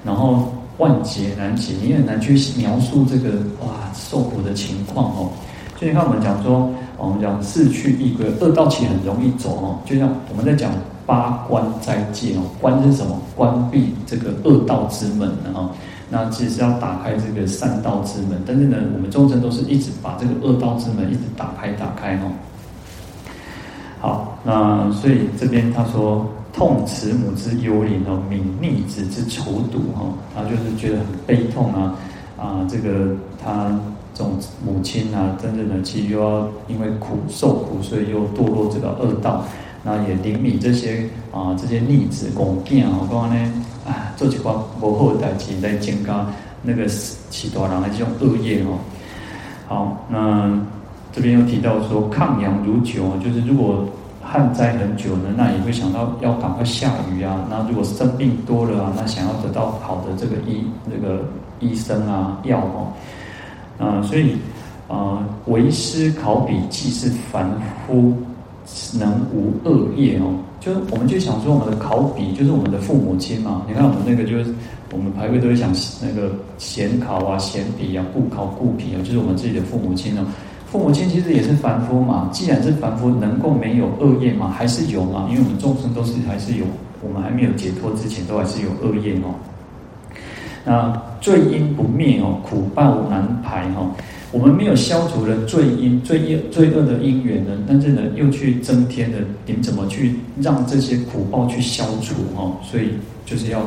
[0.03, 3.29] 然后万劫难解，你很难去描述这个
[3.61, 5.29] 哇受苦的情况哦。
[5.79, 9.79] 就你看我们讲说，我们讲逝去易归，恶道其实很容易走哦。
[9.85, 10.71] 就像我们在讲
[11.05, 13.19] 八关斋戒哦，关是什么？
[13.35, 15.69] 关闭这个恶道之门哦。
[16.11, 22.31] 那其实是要打开这个善道之门，但是呢，我们众生都是一直把这个恶道之门一直打开打开哦。
[24.01, 31.95] 好，那所以这边他说，痛慈母之幽灵哦，悯逆子之仇毒哈，他就是觉得很悲痛啊
[32.37, 33.69] 啊，这个他
[34.19, 34.33] 这种
[34.65, 39.45] 母亲啊，真正的其实又要因为苦受苦，所以又堕落这个恶道，
[39.81, 43.53] 那也怜悯这些啊这些逆子公囝啊，讲呢
[43.87, 46.27] 啊做几挂无好的代志来增加
[46.61, 48.77] 那个起大人的这种恶业哦。
[49.69, 50.59] 好，那。
[51.11, 53.83] 这边又提到说，抗阳如酒，就是如果
[54.21, 57.47] 旱灾很久呢，那也会想到要赶快下雨啊。
[57.49, 61.25] 那如果生病多了啊，那想要得到好的这个医这个
[61.59, 62.93] 医生啊药哦，
[63.79, 64.35] 啊，所以
[64.87, 67.49] 啊，为师考彼，既是凡
[67.87, 68.13] 夫，
[68.99, 70.35] 能无恶业哦。
[70.59, 73.63] 就我们就想说，我们的考比就是我们的父母亲嘛。
[73.67, 74.53] 你看我们那个就是
[74.91, 80.25] 我们排位都会想那个显考啊、显比啊、固考、固比啊，就是我们自己的父母亲哦。
[80.65, 84.49] 父母亲其实也是凡夫嘛，既然是凡夫，能够没有恶业嘛？
[84.49, 85.27] 还是有嘛？
[85.29, 86.65] 因为我们众生都是还是有，
[87.01, 89.33] 我们还没有解脱之前，都还是有恶业哦。
[90.65, 93.91] 那罪因不灭哦，苦报难排哦。
[94.31, 102.57] 我们没有消除了罪因、罪业、罪恶的因缘呢，但是呢，又去增添了，你怎么去让这些苦报去消除哦？
[102.63, 102.89] 所以
[103.25, 103.61] 就是要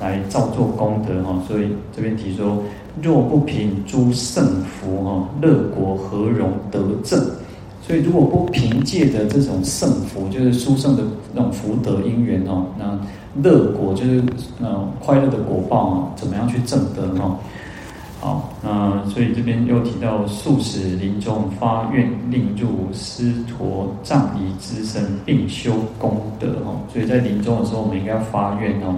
[0.00, 1.40] 来造作功德哈。
[1.46, 2.62] 所以这边提说。
[3.02, 7.18] 若不凭诸胜福哈，乐国何容得正？
[7.92, 11.02] 所以如果不凭借着这种胜福，就是殊胜的
[11.34, 12.98] 那种福德因缘哦，那
[13.42, 14.22] 乐果就是
[14.62, 17.38] 呃快乐的果报哦，怎么样去证得哈？
[18.18, 26.72] 好，那所以这边又提到素食临终发愿，令入斯陀藏仪之身，并修功德哈。
[26.90, 28.94] 所以在临终的时候，我们应该要发愿哦，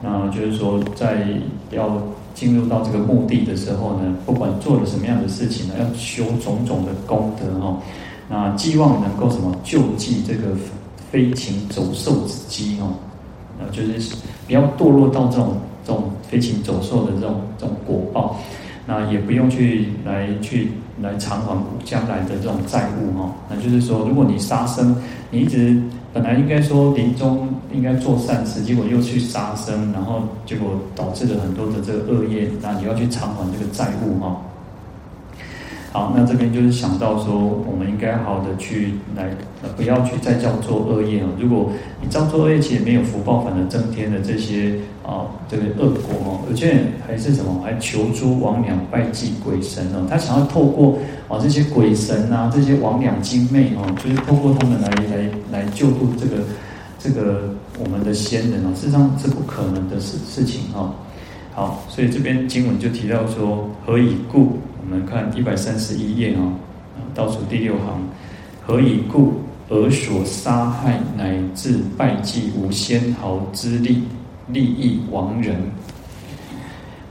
[0.00, 1.26] 那就是说在
[1.72, 2.00] 要。
[2.36, 7.78] 进入到这个墓地的时候呢，不管做了什么样的事情呢，要修种种的功德哦。
[8.28, 10.56] 那希望能够什么救济这个
[11.10, 12.94] 飞禽走兽之机哦，
[13.58, 18.40] 那就是不要堕落到这种这种飞禽走兽的这种这种果报。
[18.88, 20.70] 那也不用去来去
[21.02, 23.32] 来偿还将来的这种债务哦。
[23.50, 24.96] 那就是说，如果你杀生，
[25.30, 25.82] 你一直。
[26.14, 34.40] 本来应该说临终应该做善事，结果又去杀生，然后结果导致了很多的这个恶业，那你要去偿还这个债务哈。
[35.96, 39.30] 好，那这边就是想到说，我们应该好的去来，
[39.78, 41.28] 不要去再叫做恶业哦。
[41.40, 46.40] 如果你造作恶业，其实没有福报，反而增添了这些啊这个恶果哦。
[46.50, 50.06] 而且还是什么，还求诸魍魎拜祭鬼神哦。
[50.06, 56.42] 他想要透过啊这些鬼神啊，这些魍魎精魅哦，就是透过他们来来来救助这个
[56.98, 58.68] 这个我们的先人哦。
[58.74, 60.92] 事实上是不可能的事事情哦。
[61.54, 64.58] 好，所以这边经文就提到说，何以故？
[64.88, 66.38] 我们看一百三十一页啊，
[67.12, 68.00] 倒数第六行，
[68.64, 69.32] 何以故？
[69.68, 74.04] 而所杀害乃至拜祭无丝毫之力，
[74.46, 75.56] 利益亡人，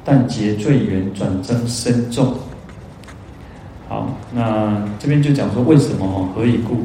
[0.06, 2.34] 但结罪缘转增深重。
[3.90, 6.30] 好，那这边就讲说为什么哦？
[6.34, 6.78] 何以故？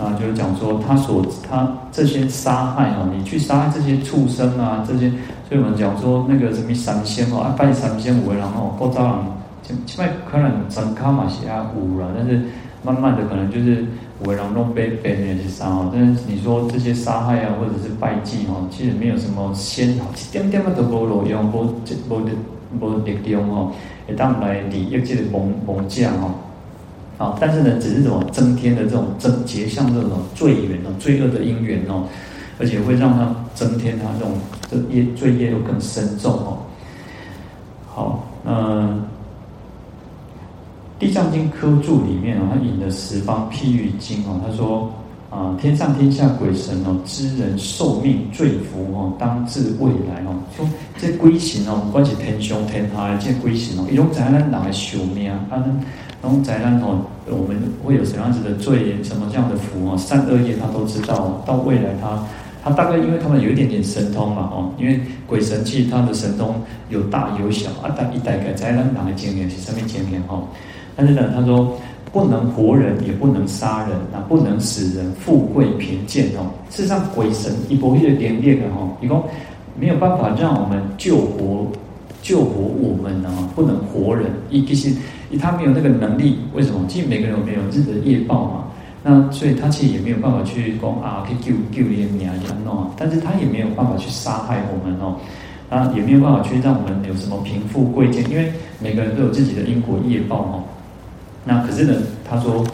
[0.00, 5.10] 啊，就是讲说他所他这些杀害哦，你去杀这些畜生啊，这些，
[5.48, 9.35] 所以我们讲说那个什么三仙哦，啊拜三仙五位，然后过招人。
[9.86, 12.40] 起码可能整卡马西亚五了，但是
[12.82, 13.84] 慢慢的可能就是
[14.20, 15.90] 五位郎中被被那些杀哦。
[15.92, 21.74] 但是你说这些杀害啊，或者是拜祭哦，其实没有什么先好，一点点都无路用，无
[22.08, 22.32] 无的
[22.80, 23.72] 无力量哦，
[24.08, 26.34] 也当来利益这个蒙蒙将哦。
[27.18, 32.04] 好，但是呢，只是这种增添的这种增结像这种罪缘哦，罪恶的因缘哦，
[32.60, 34.34] 而且会让他增添他这种
[34.70, 36.58] 这业罪业又更深重哦。
[37.86, 39.02] 好，嗯。
[40.98, 44.90] 《地藏经》科注里面哦，他引的十方譬喻经哦，他说
[45.28, 55.38] 啊，天上天下鬼神哦，知人寿命罪福哦，当至未来哦，说这鬼神哦，不管是天上天下这鬼神哦，一种灾难人的寿命啊，
[56.22, 61.42] 那种灾难哦，我们会有什么样子的罪，什么这样的福哦，善恶业他都知道。
[61.44, 62.24] 到未来他
[62.64, 66.54] 他大概因为他们有一点点神通嘛哦，因为鬼神其实他的神通
[66.88, 70.42] 有大有小啊，但一代个灾难人的经验是上面经验哈。
[70.96, 71.76] 但是呢，他说
[72.10, 76.48] 不能活人，也不能杀人，啊，不能使人富贵贫贱哦。
[76.70, 79.22] 事实上，鬼神一波一的连练的哈，一共
[79.78, 81.66] 没有办法让我们救活
[82.22, 84.26] 救活我们呢，不能活人。
[84.48, 84.96] 一其实
[85.38, 86.80] 他没有那个能力，为什么？
[86.88, 88.64] 其实每个人没有自己的业报嘛，
[89.02, 92.90] 那所以他其实也没有办法去讲啊，去救救人命这样弄。
[92.96, 95.16] 但是他也没有办法去杀害我们哦。
[95.68, 100.62] 啊，也没有办法去让我们有什么贫富贵贱，因为每个人都有自己的因果业报哦。
[101.48, 101.94] 那可是呢，
[102.28, 102.66] 他说，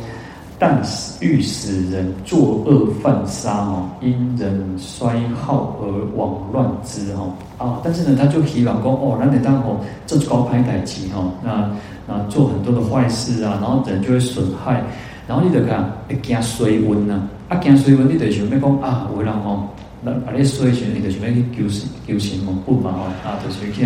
[0.59, 0.81] 但
[1.21, 7.81] 欲使人作恶犯杀哦，因人衰耗而枉乱之哦啊！
[7.85, 11.71] 但是呢，他就希望说哦，那你当哦，这是高拍台级哈，那
[12.07, 14.83] 那做很多的坏事啊，然后人就会损害，
[15.27, 19.69] 然后你就看会惊衰运呐，啊惊衰运，你就想要讲啊，有人吼，
[20.01, 23.85] 那把你衰时，你就想要去求神求神问卜嘛哦，啊就是去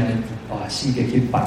[0.49, 1.45] 哇世界去拜，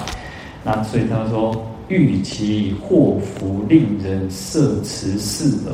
[0.65, 1.55] 那所以他说。
[1.89, 5.73] 欲其祸福，令人摄持事儿，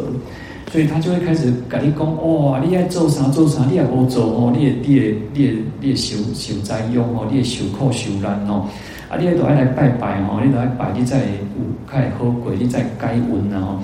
[0.72, 5.52] 所以他就会开始跟你讲：哇，你爱做啥做啥，你也无做哦，你也你也你也
[5.82, 8.66] 你也受受灾殃哦，你也受苦受难哦，
[9.10, 11.26] 啊，你也都爱来拜拜哦，你都爱拜，你再有
[11.86, 13.80] 开好过，你才改运啊！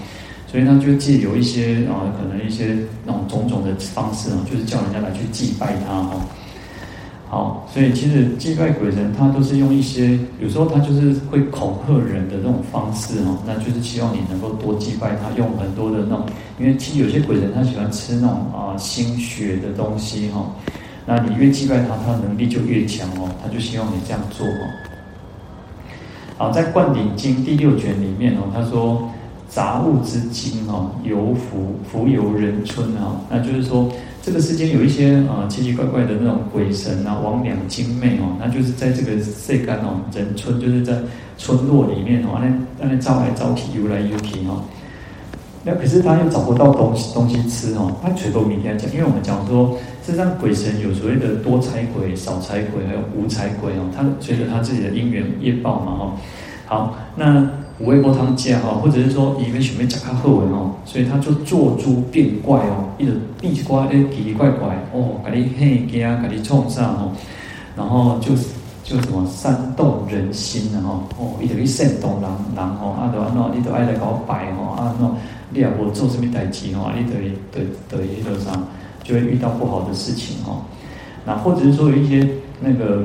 [0.47, 6.21] 所以他就借由一些啊，可能一些那种种种的方式啊，就是叫人家来去祭拜他哦。
[7.31, 16.25] 好，所以其实祭拜鬼神，他都是用一些，有时候他就是会恐吓人的这种方式哈，那就是希望你能够多祭拜他，用很多的那种，
[16.59, 20.45] 因为其实有些鬼神他喜欢吃那种啊心血的东西哈，
[21.05, 24.67] 那你越祭拜他，他能力就越强哦，他就希望你这样做哦。
[26.37, 29.09] 好，在《灌顶经》第六卷里面哦，他说
[29.47, 33.89] 杂物之精哦，游浮浮游人村啊，那就是说。
[34.23, 40.93] 这个世间有一些啊、奇奇怪怪的那种鬼神啊、魍魎精魅哦，那就是在这个世间哦，人村就是在
[41.37, 44.63] 村落里面哦，那那招来招去，游来游去哦。
[45.63, 56.15] 那可是他又找不到东西东西吃哦，他垂头明天讲，因为我们讲说，实际上鬼神有所谓的多财鬼、少财鬼，还有无财鬼哦，他随着他自己的因缘业报嘛哈。
[56.67, 57.49] 好，那。
[57.81, 67.11] 五味波汤加哈，或者是说以为准备讲他后文哦，所以他就做诸变怪哦，一直变怪诶，奇奇怪怪哦，给你嘿惊，给你冲上哦，
[67.75, 68.35] 然后就
[68.83, 75.09] 就什么煽动人心的哈哦，一直去煽动人人吼，啊，都安怎你都爱来搞拜吼，啊，喏，
[75.49, 77.19] 你也无做什么代志吼，你得
[77.51, 78.67] 得得一路上
[79.03, 80.61] 就会遇到不好的事情哈，
[81.25, 82.27] 那或者是说有一些
[82.59, 83.03] 那个。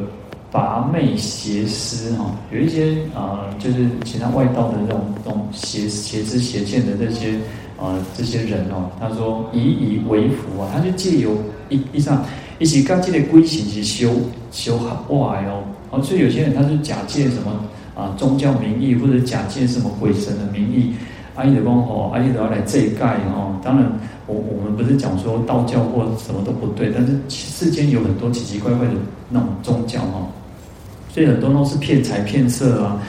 [0.53, 7.35] 魑魅邪师哈，有一些啊、就是其他外道的这种这种邪邪知邪见的这些
[7.79, 11.37] 啊、这些人哦，他说以以为符啊，他就借由
[11.69, 12.25] 一一上
[12.59, 14.11] 一起跟这个规行去修
[14.51, 20.95] 修好哇哟，哦，所以有些人他是假借什么啊宗教名义，或者假借什么鬼神的名义，
[21.37, 23.55] 阿弥陀佛吼，阿弥陀要来这盖哦。
[23.63, 23.87] 当然，
[24.27, 28.95] 我我们不是讲说道教或什么都不对，但是世间有很多奇奇怪怪的
[29.31, 30.27] 那种宗教哈。
[31.09, 33.01] 所以很多都是骗财骗色啊，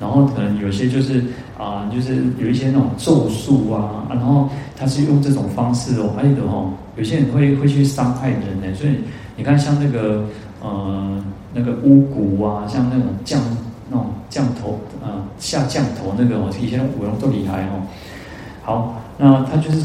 [0.00, 1.22] 然后可能有些就是
[1.56, 8.74] 啊、就是有一些那种咒术啊，然后他是用这种方式哦，还有的哦，有些人会会去伤害人呢。
[8.74, 8.96] 所以
[9.36, 10.24] 你看，像那个
[10.60, 13.40] 呃那个巫蛊啊，像那种降
[13.88, 17.82] 那种降头啊、下降头那个哦，以前武龙都厉害哦。
[18.62, 19.84] 好，那他就是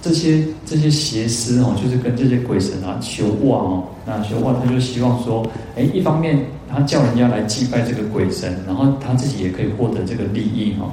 [0.00, 6.38] 这些这些邪师哦，就是跟这些鬼神啊求卦哦，那求卦他就希望说，哎，一方面。
[6.72, 10.88] 他叫人家来祭拜这个鬼神，然后他自己也可以获得这个利益哈。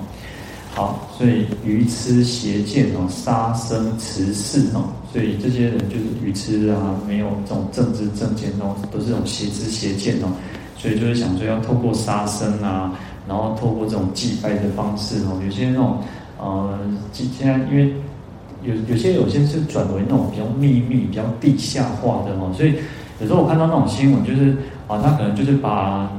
[0.74, 10.34] 好，所以愚痴邪见哦，杀生持事哦，所以这些人就是愚痴啊，没有这种正知正见哦，都是这种邪知邪见哦，
[10.78, 12.94] 所以就是想说要透过杀生啊，
[13.28, 15.98] 然后透过这种祭拜的方式哦，有些那种
[16.40, 16.80] 呃，
[17.12, 17.94] 今天因为
[18.64, 22.76] 有有些有些是转为那种比较秘密、比较地下化的哦，所以
[23.20, 24.56] 有时候我看到那种新闻就是。
[24.88, 26.10] 啊，他可能就是把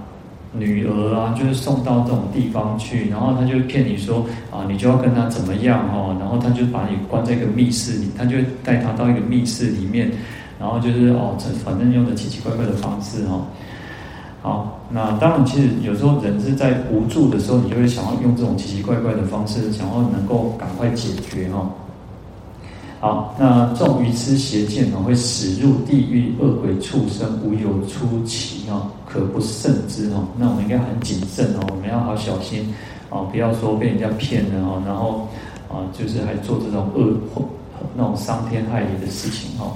[0.53, 10.11] 女儿啊，就是送到这种地方去，然后他就骗你说啊，你就要跟他怎么样哦，然后他就把你关在一个密室里，他就带他到一个密室里面，
[10.61, 13.40] 然后就是哦，这反正用的奇奇怪怪的方式哈。
[14.40, 21.68] 好，那当然，其实有时候人是在无助的时候，你就会想要用这种奇奇怪怪的方式，想要能够赶快解决哈。
[23.01, 30.27] 好，那这种愚痴邪见呢，会使入地狱恶鬼畜生，无有出期啊，可不慎之哦。
[30.37, 32.72] 那我们应该很谨慎哦，我们要好小心
[33.11, 35.29] 哦，不要说被人家骗了哦，然后
[35.68, 37.42] 啊，就是还做这种恶或
[37.96, 39.72] 那种伤天害理的事情哦。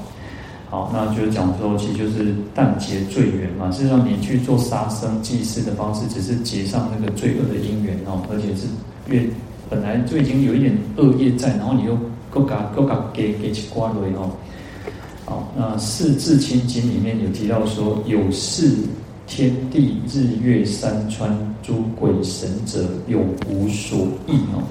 [0.73, 8.67] 好，那就讲说，其实就是但结罪缘嘛，是让你去做杀生祭祀的方式，只是结上那个罪恶的因缘哦，而且是
[9.07, 9.23] 越
[9.69, 11.99] 本来就已经有一点恶业在，然后你又。
[12.35, 14.31] 各家各家给给去挂雷哦，
[15.27, 18.75] 好，那《四字清经》里面有提到说，有事
[19.27, 21.31] 天地日月山川
[21.63, 24.65] 诸鬼神者，永无所异哦。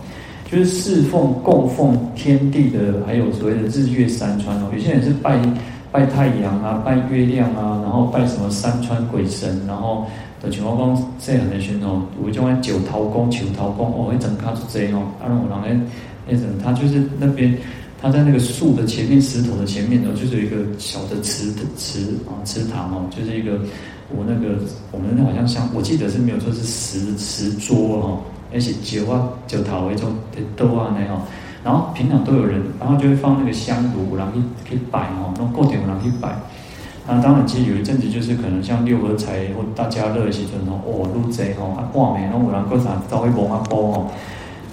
[0.51, 4.71] 就是侍奉供奉天地的，还有所谓的日月山川哦。
[4.73, 5.39] 有些人是拜
[5.91, 10.07] 拜太阳啊，拜月亮啊，然后拜什么山川鬼神，然后
[10.41, 15.85] 的情况讲这样的时候，有种九桃宫、九桃宫哦，会整卡出这哦，啊，让我人
[16.25, 17.57] 那种他就是那边，
[18.01, 23.59] 他在那个树的前面，石头的前面呢，就是有一个小的池的池啊池塘哦，就是一个
[24.09, 24.55] 我那个
[24.91, 28.21] 我们那好像像我记得是没有说是石石桌哈，
[28.53, 30.09] 而且酒啊酒桃为种
[30.55, 31.21] 豆啊那样，
[31.63, 34.33] 然后平常都有人，然后就会放那个香炉，然后
[34.67, 36.35] 可以摆哦，弄过点然后可以摆。
[37.07, 44.07] 那当然，其实有一阵子就是可能像六合彩或大家乐的时阵哦，哦，入贼哦，啊挂名，然后有人过啥早会摸啊波哦，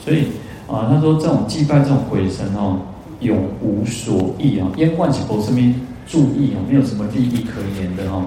[0.05, 0.29] 所以。
[0.71, 2.77] 啊，他说这种祭拜这种鬼神哦，
[3.21, 5.75] 永无所益啊，烟冠起佛身边
[6.07, 8.23] 注意啊，没有什么利益可言的哈。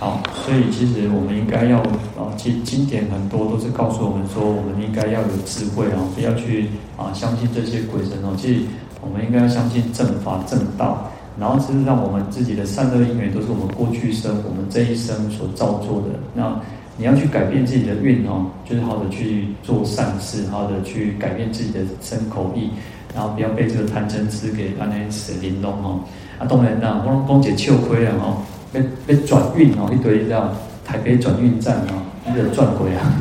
[0.00, 1.78] 好，所以其实我们应该要
[2.14, 8.30] 啊，经经典很多都是告诉我们说，我们应该要有智慧啊，不要去啊相信这些鬼神哦。
[8.36, 8.60] 其实
[9.00, 16.14] 我们应该要相信正法正道，然后是让我们自己的善恶因缘都是我们过去生、我们这一生所造作的。
[16.32, 16.54] 那
[16.96, 22.70] 你要去改变自己的运哦，就是好的去做善事，好的去改变自己的身口意，
[23.12, 25.98] 然后不要被这个贪嗔痴给安那死淋弄哦。
[26.38, 28.38] 啊，当然啦，我讲解笑亏了哦。
[28.72, 30.54] 被被转运哦，一堆这样
[30.84, 33.12] 台北转运站哦，那个转轨啊，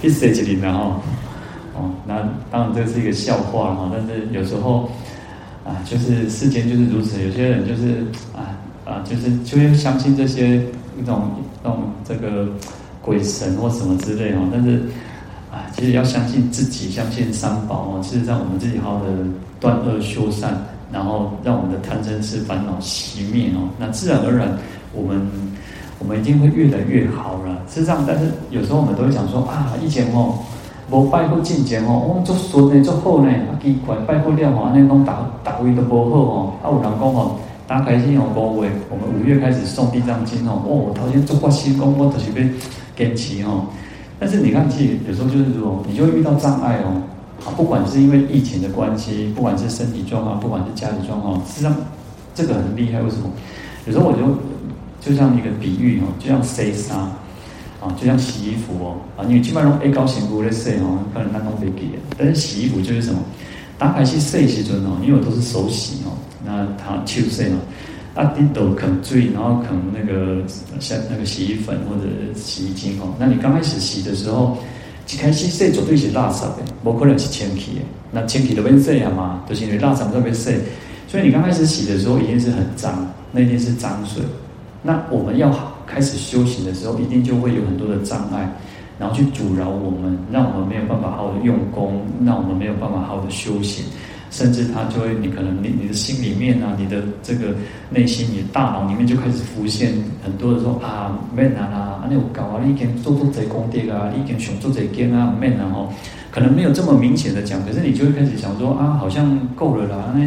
[0.00, 1.00] 去设计里面哦，
[1.74, 2.16] 哦，那
[2.50, 4.90] 当然这是一个笑话哈，但是有时候
[5.64, 8.04] 啊，就是世间就是如此，有些人就是
[8.34, 10.56] 啊啊，就是就会相信这些
[10.98, 12.46] 一种一种这个
[13.00, 14.82] 鬼神或什么之类哦，但是
[15.50, 19.10] 啊，其实要相信自己，相信三宝哦，事实上我们自己好好的
[19.58, 20.54] 断恶修善。
[20.92, 24.48] 然后让我们的贪嗔痴烦恼熄灭哦，那自然而然，
[24.92, 25.20] 我们
[25.98, 27.58] 我们一定会越来越好了。
[27.68, 30.38] 是这样，但是有时候我们都会想说啊，以前哦，
[30.90, 36.52] 我拜过进前哦，我们做顺呢，做好呢，啊奇怪，拜过了哦，那种大大位都不好哦。
[36.62, 42.48] 啊，有人讲哦，打开心哦，五月，我们五月开始送地藏经哦，哦，头先做过新功，我就是被
[42.96, 43.66] 坚持哦。
[44.20, 47.02] 但是你看，其实有时候就是说，你就会遇到障碍哦。
[47.56, 51.74] 不管是因为疫情的关系，不管是身体状况，不管是家里状况，实际上
[52.34, 53.00] 这个很厉害。
[53.00, 53.30] 为什么？
[53.86, 54.20] 有时候我就
[55.00, 56.96] 就像一个比喻哦，就像洗沙
[57.80, 61.88] 啊，就像洗衣服哦啊，因为基本上 A 高型不会洗哦，可能那种被给。
[62.18, 63.20] 但是洗衣服就是什么？
[63.78, 66.12] 打开去洗时阵哦，因为我都是手洗哦，
[66.44, 67.56] 那他手洗哦，
[68.14, 70.42] 啊，你都肯水，然后肯那个
[70.80, 74.56] 像那个洗衣粉或者洗衣精哦，那你刚开始洗的时候。
[75.12, 77.80] 一开始洗绝对是垃圾的，不可能是清气的。
[78.10, 80.52] 那清气都变这样嘛，就是因为垃圾特别洗。
[81.06, 84.22] 所以你刚开始洗的时候，一定是很脏，那一定是脏水。
[84.82, 85.54] 那我们要
[85.86, 88.50] 开始修行的时候，一定就会有很多的障碍，
[88.98, 93.84] 然后去阻挠我们，让我们没有办法好好的用功，让我们没有办法好好的修行。
[94.28, 97.54] 甚至他就会，你可能你你的心里面啊，你的这个
[97.90, 99.92] 内心，你的大脑里面就开始浮现
[100.22, 105.88] 很多的说啊，免啊啦，啊你有搞啊，你已经做做这功德啊，你已经想做这经啊，免啊吼，
[106.30, 110.22] 可能没有这么明显的讲，可是你就会开始想说啊，好像够了啦，那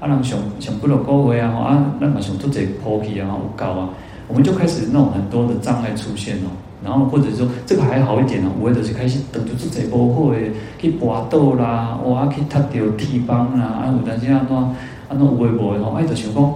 [0.00, 3.90] 啊人想想不了够位啊，啊那嘛想做这破皮啊，有搞啊，
[4.26, 6.48] 我们就开始弄很多的障碍出现哦。
[6.82, 14.70] 然后或者说这个还好一点哦，我就是开始等就是这波货诶，去拔豆啦，哇，去踢掉铁棒啦，啊，有阵时啊，那啊
[15.10, 16.54] 那有诶无诶吼，哎，就想讲，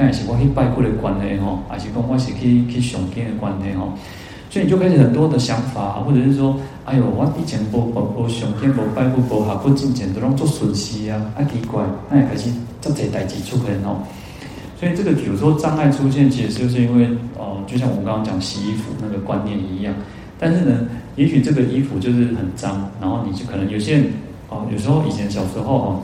[0.00, 3.92] 哎，刚才是我去拜过的关系吼，还是讲我是去去上经的关系吼，
[4.48, 14.00] 所以你就开始很多的想法，或者是说，哎呦，我以前无无无上经无拜过无下过进前都拢做损失啊，啊奇怪，那也开始做这代志出现吼。
[14.78, 19.92] 所以这个有时候障碍出现，其实就是因为哦、就像我们刚刚讲洗衣服那个观念一样。
[20.38, 24.06] 但是呢，也许这个衣服就是很脏，然后你就可能有些人
[24.48, 26.02] 哦，有时候以前小时候哦，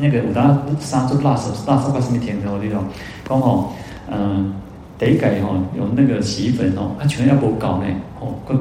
[0.00, 2.82] 那个有当杀做垃圾，垃圾把什么填的那种，
[3.28, 3.72] 刚好
[4.10, 4.54] 嗯，
[4.98, 7.84] 得改哦，用那个洗衣粉哦，啊，全要不搞呢，
[8.20, 8.54] 哦，个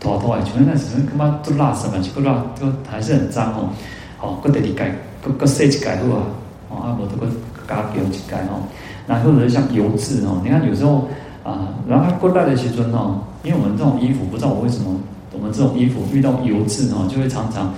[0.00, 3.70] 拖拖诶，全那时候干嘛做垃圾嘛，就个垃都还是很脏哦，
[4.16, 6.22] 好，个得你改，个个设计改好啊，
[6.70, 7.30] 哦，啊，我这个。
[7.68, 8.62] 加油去改哦，
[9.08, 11.08] 然后或者像油渍哦，你看有时候
[11.42, 14.96] 啊，然后过来的时阵哦，因为我们这种衣服，不知道我为什么，
[15.32, 17.74] 我们这种衣服遇到油渍哦，就会常常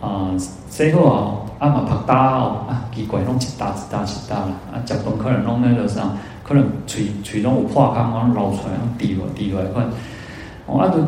[0.00, 0.34] 啊，
[0.68, 9.86] 洗好啊，啊嘛拍打哦，啊奇怪，拢一打一打一打啦，啊，食饭可能拢那个啥，可能嘴嘴拢有破坑，啊流出来，啊滴落滴落来款，
[10.66, 10.98] 哦啊都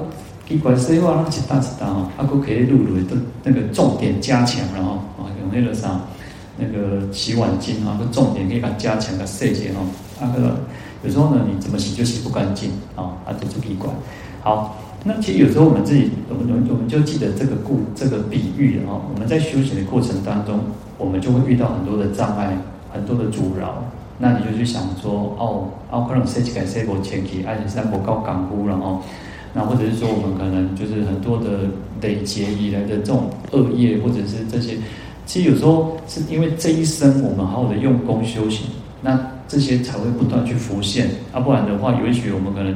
[0.49, 6.01] 奇怪，洗好啊，一打一打哦，啊佫可以录录的那个重点加强了哦，啊用那个啥。
[6.63, 9.81] 那个洗碗巾啊，个重点可以把它加强个细节哦。
[10.21, 10.59] 那个
[11.03, 13.89] 有时候呢，你怎么洗就洗不干净啊，啊，都是奇怪。
[14.43, 19.01] 好，那其实有时候我们自己，我们我们我们就记得这个故这个比喻啊。
[19.13, 20.61] 我们在修行的过程当中，
[20.99, 22.57] 我们就会遇到很多的障碍，
[22.93, 23.83] 很多的阻挠。
[24.19, 29.01] 那你就去想说，哦，哦，可能设计改设过前期，而且三国高港呼了哦。
[29.55, 31.61] 那或者是说，我们可能就是很多的
[32.03, 34.77] 累劫以来的这种恶业，或者是这些。
[35.25, 38.67] 其实有时候是因为这一生我们好好的用功修行，
[39.01, 42.75] 那这些才会不断去浮现，啊，不然的话，也许我们可能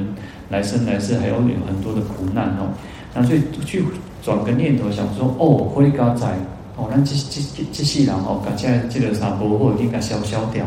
[0.49, 2.69] 来生来世还要有很多的苦难哦。
[3.13, 3.83] 那所以去
[4.21, 6.27] 转个念头，想说哦，会高在
[6.75, 10.65] 哦，那这这这这些人哦，现在这个啥不好，应该消消掉，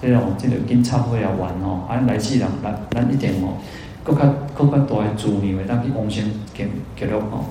[0.00, 3.52] 这种这个跟忏悔要完哦，啊，来世人来来一点哦，
[4.02, 4.22] 更加
[4.56, 6.66] 更加多的助力，让去往生给
[6.96, 7.44] 给了哦。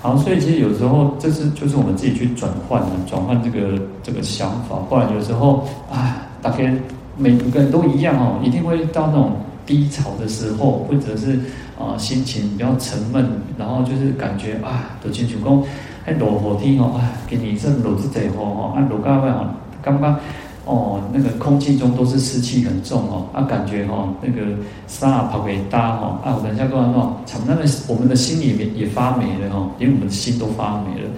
[0.00, 4.76] 好，所以其实有时候这是就是我们自己去转换的，转换这个这个想法。
[4.88, 6.74] 不然有时候啊，大概
[7.16, 9.32] 每个人都一样哦，一定会到那种
[9.66, 11.38] 低潮的时候，或者是
[11.78, 13.26] 啊、心情比较沉闷，
[13.58, 15.62] 然后就是感觉啊，都亲像讲，
[16.06, 19.50] 哎，落雨天哦，啊，今年这落这么多哦，啊，落到尾哦，
[19.82, 20.18] 刚刚
[20.64, 24.56] 哦，那个空气中都是湿气很重哦，啊，感觉哈、哦，那个
[24.86, 31.08] 沙跑给搭哈，啊，我等一下跟他说，从那个我们的心里面也发霉了哈，连我们的心都发霉了，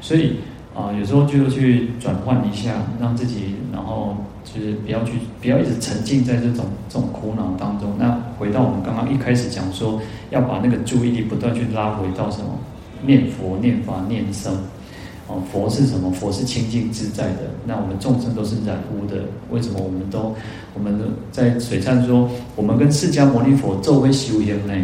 [0.00, 0.36] 所以。
[0.78, 2.70] 啊，有时候就去转换一下，
[3.00, 4.14] 让自己，然后
[4.54, 7.92] 就是不要去，不要一直沉浸在这种这种苦恼当中。
[7.98, 12.58] 那回到我们刚刚一开始讲说，要把那个注意力不断去拉回到什么？
[13.02, 14.54] 念佛、念法、念僧。
[15.26, 16.10] 哦，佛是什么？
[16.10, 17.50] 佛是清净自在的。
[17.66, 19.24] 那我们众生都是染污的。
[19.50, 20.34] 为什么我们都，
[20.74, 20.98] 我们
[21.30, 24.74] 在水忏说，我们跟释迦牟尼佛做为修行呢？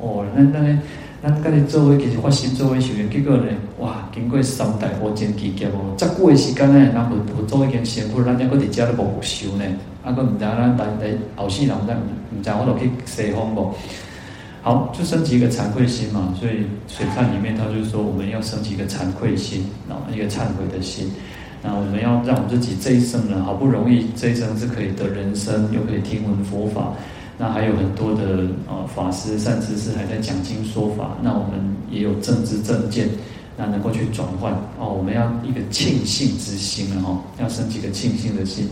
[0.00, 0.78] 哦，那那。
[1.22, 3.44] 咱家己做伙其实发心做伙修行，结果呢，
[3.78, 9.64] 哇，经过三代佛真奇劫哦，再过一时间呢，咱无无做一件善事，咱还搁伫遮咧无修呢，
[10.02, 13.72] 啊，搁毋知咱来来后世人咱毋知我落去西方无？
[14.62, 21.08] 好，就升起一个惭愧心嘛，所以水忏里面他就说，我们要升起一个惭愧心，然后一个忏悔的心，
[21.62, 26.92] 那我们要让我们自己这一生呢，好不容易这一生是可以得人生，又可以听闻佛法。
[27.42, 31.58] 那还有很多的呃法师善知识还在讲经说法，那我们
[31.90, 33.08] 也有正知正见，
[33.56, 34.94] 那能够去转换哦。
[34.96, 38.68] 我们要一个庆幸之心啊，哈，要升起个庆幸的心。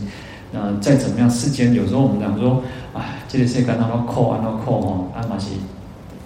[0.53, 2.63] 那再怎么样，世间有时候我们讲说，
[2.93, 5.47] 哎，这个世界安怎苦，安怎苦哈，啊嘛是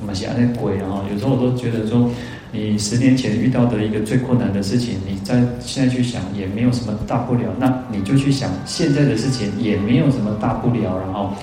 [0.06, 1.02] 嘛是安尼过啊。
[1.12, 2.08] 有时候我都觉得说，
[2.52, 11.34] 你十年前遇到的一个最困难的事情，你在现在去想也没有什么大不了，那你就去想现在的事情也没有什么大不了，然后。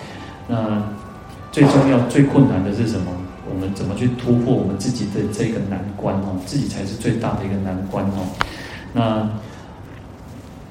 [0.49, 0.83] 那
[1.51, 3.07] 最重要、最困难的是什么？
[3.51, 6.41] 我们怎么去突破我们自己的这个难关哦？
[6.47, 8.25] 自己才是最大的一个难关哦。
[8.95, 9.29] 那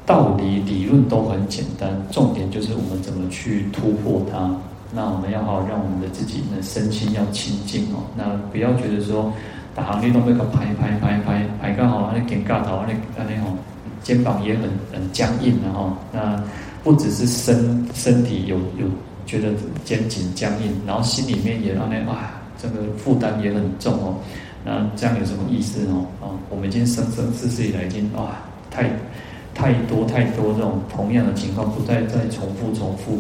[0.06, 4.50] 道理理论都很简单，重点就是我们怎么去突破它。
[4.94, 8.02] 那我们要好好让我们的自己的身心要清净哦。
[8.16, 9.32] 那不要觉得说
[9.76, 13.56] 打行运动被个拍拍拍拍拍刚好，那肩胛头那那那种
[14.02, 16.42] 肩膀也很很僵硬然后，那
[16.84, 18.88] 不只是身身体有有。
[19.26, 19.50] 觉得
[19.84, 24.16] 肩颈僵硬，然后心里面也让那哇，这个负担也很重哦。
[24.64, 26.06] 那这样有什么意思哦？
[26.22, 28.38] 啊，我们已经生生世世以来已经哇，
[28.70, 28.90] 太
[29.54, 33.20] 太多太多这种同样的情况，不再再重复重复。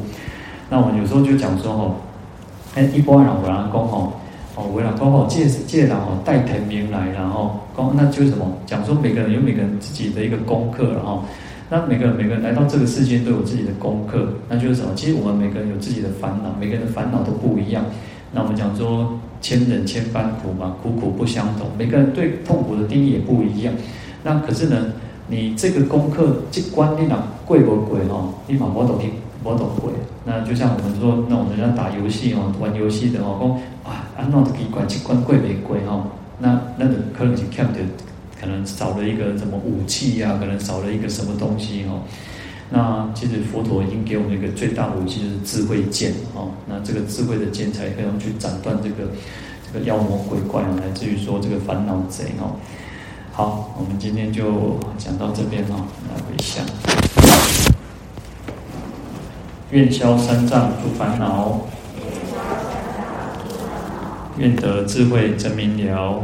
[0.69, 1.95] 那我们有时候就讲说哦，
[2.75, 4.13] 哎，一般人有人讲哦，
[4.55, 8.45] 哦，有人讲哦，借借人哦带天命来，然后讲那就是什么？
[8.65, 11.23] 讲说每个人有每个人自己的一个功课，然后。
[11.71, 14.91] 那每个人每个人来到这个世界都有自己的功课，那就是什么？
[14.93, 17.85] 其实我们每个人有自己的烦恼，每个人的烦恼都不一样。
[18.33, 23.73] 那我们讲说千人千般苦嘛，苦苦不相同，每个人对痛苦的定义也不一样。
[24.21, 24.87] 那可是呢，
[25.29, 28.33] 你这个功课这关你呐贵不贵哦？
[28.47, 29.11] 你把我懂听，
[29.41, 29.93] 我懂贵。
[30.25, 36.05] 那就像我们说，那我们人家打游戏哦，玩游戏的哦，讲啊，安怎这关这关贵没贵哈？
[36.39, 37.79] 那那个可能是看的。
[38.41, 42.01] 可能少了一个什么武器呀、可能少了一个什么东西哦？
[42.71, 46.51] 那其实佛陀已经给我们一个最大武器，就是智慧剑哦。
[46.67, 49.11] 那这个智慧的剑才可以去斩断这个
[49.71, 52.55] 这个妖魔鬼怪，来自于说这个烦恼贼哦。
[53.33, 55.85] 好，我们今天就讲到这边哦。
[56.09, 56.65] 来回向，
[59.71, 61.61] 愿消三障诸烦恼，
[64.37, 66.23] 愿得智慧真明了。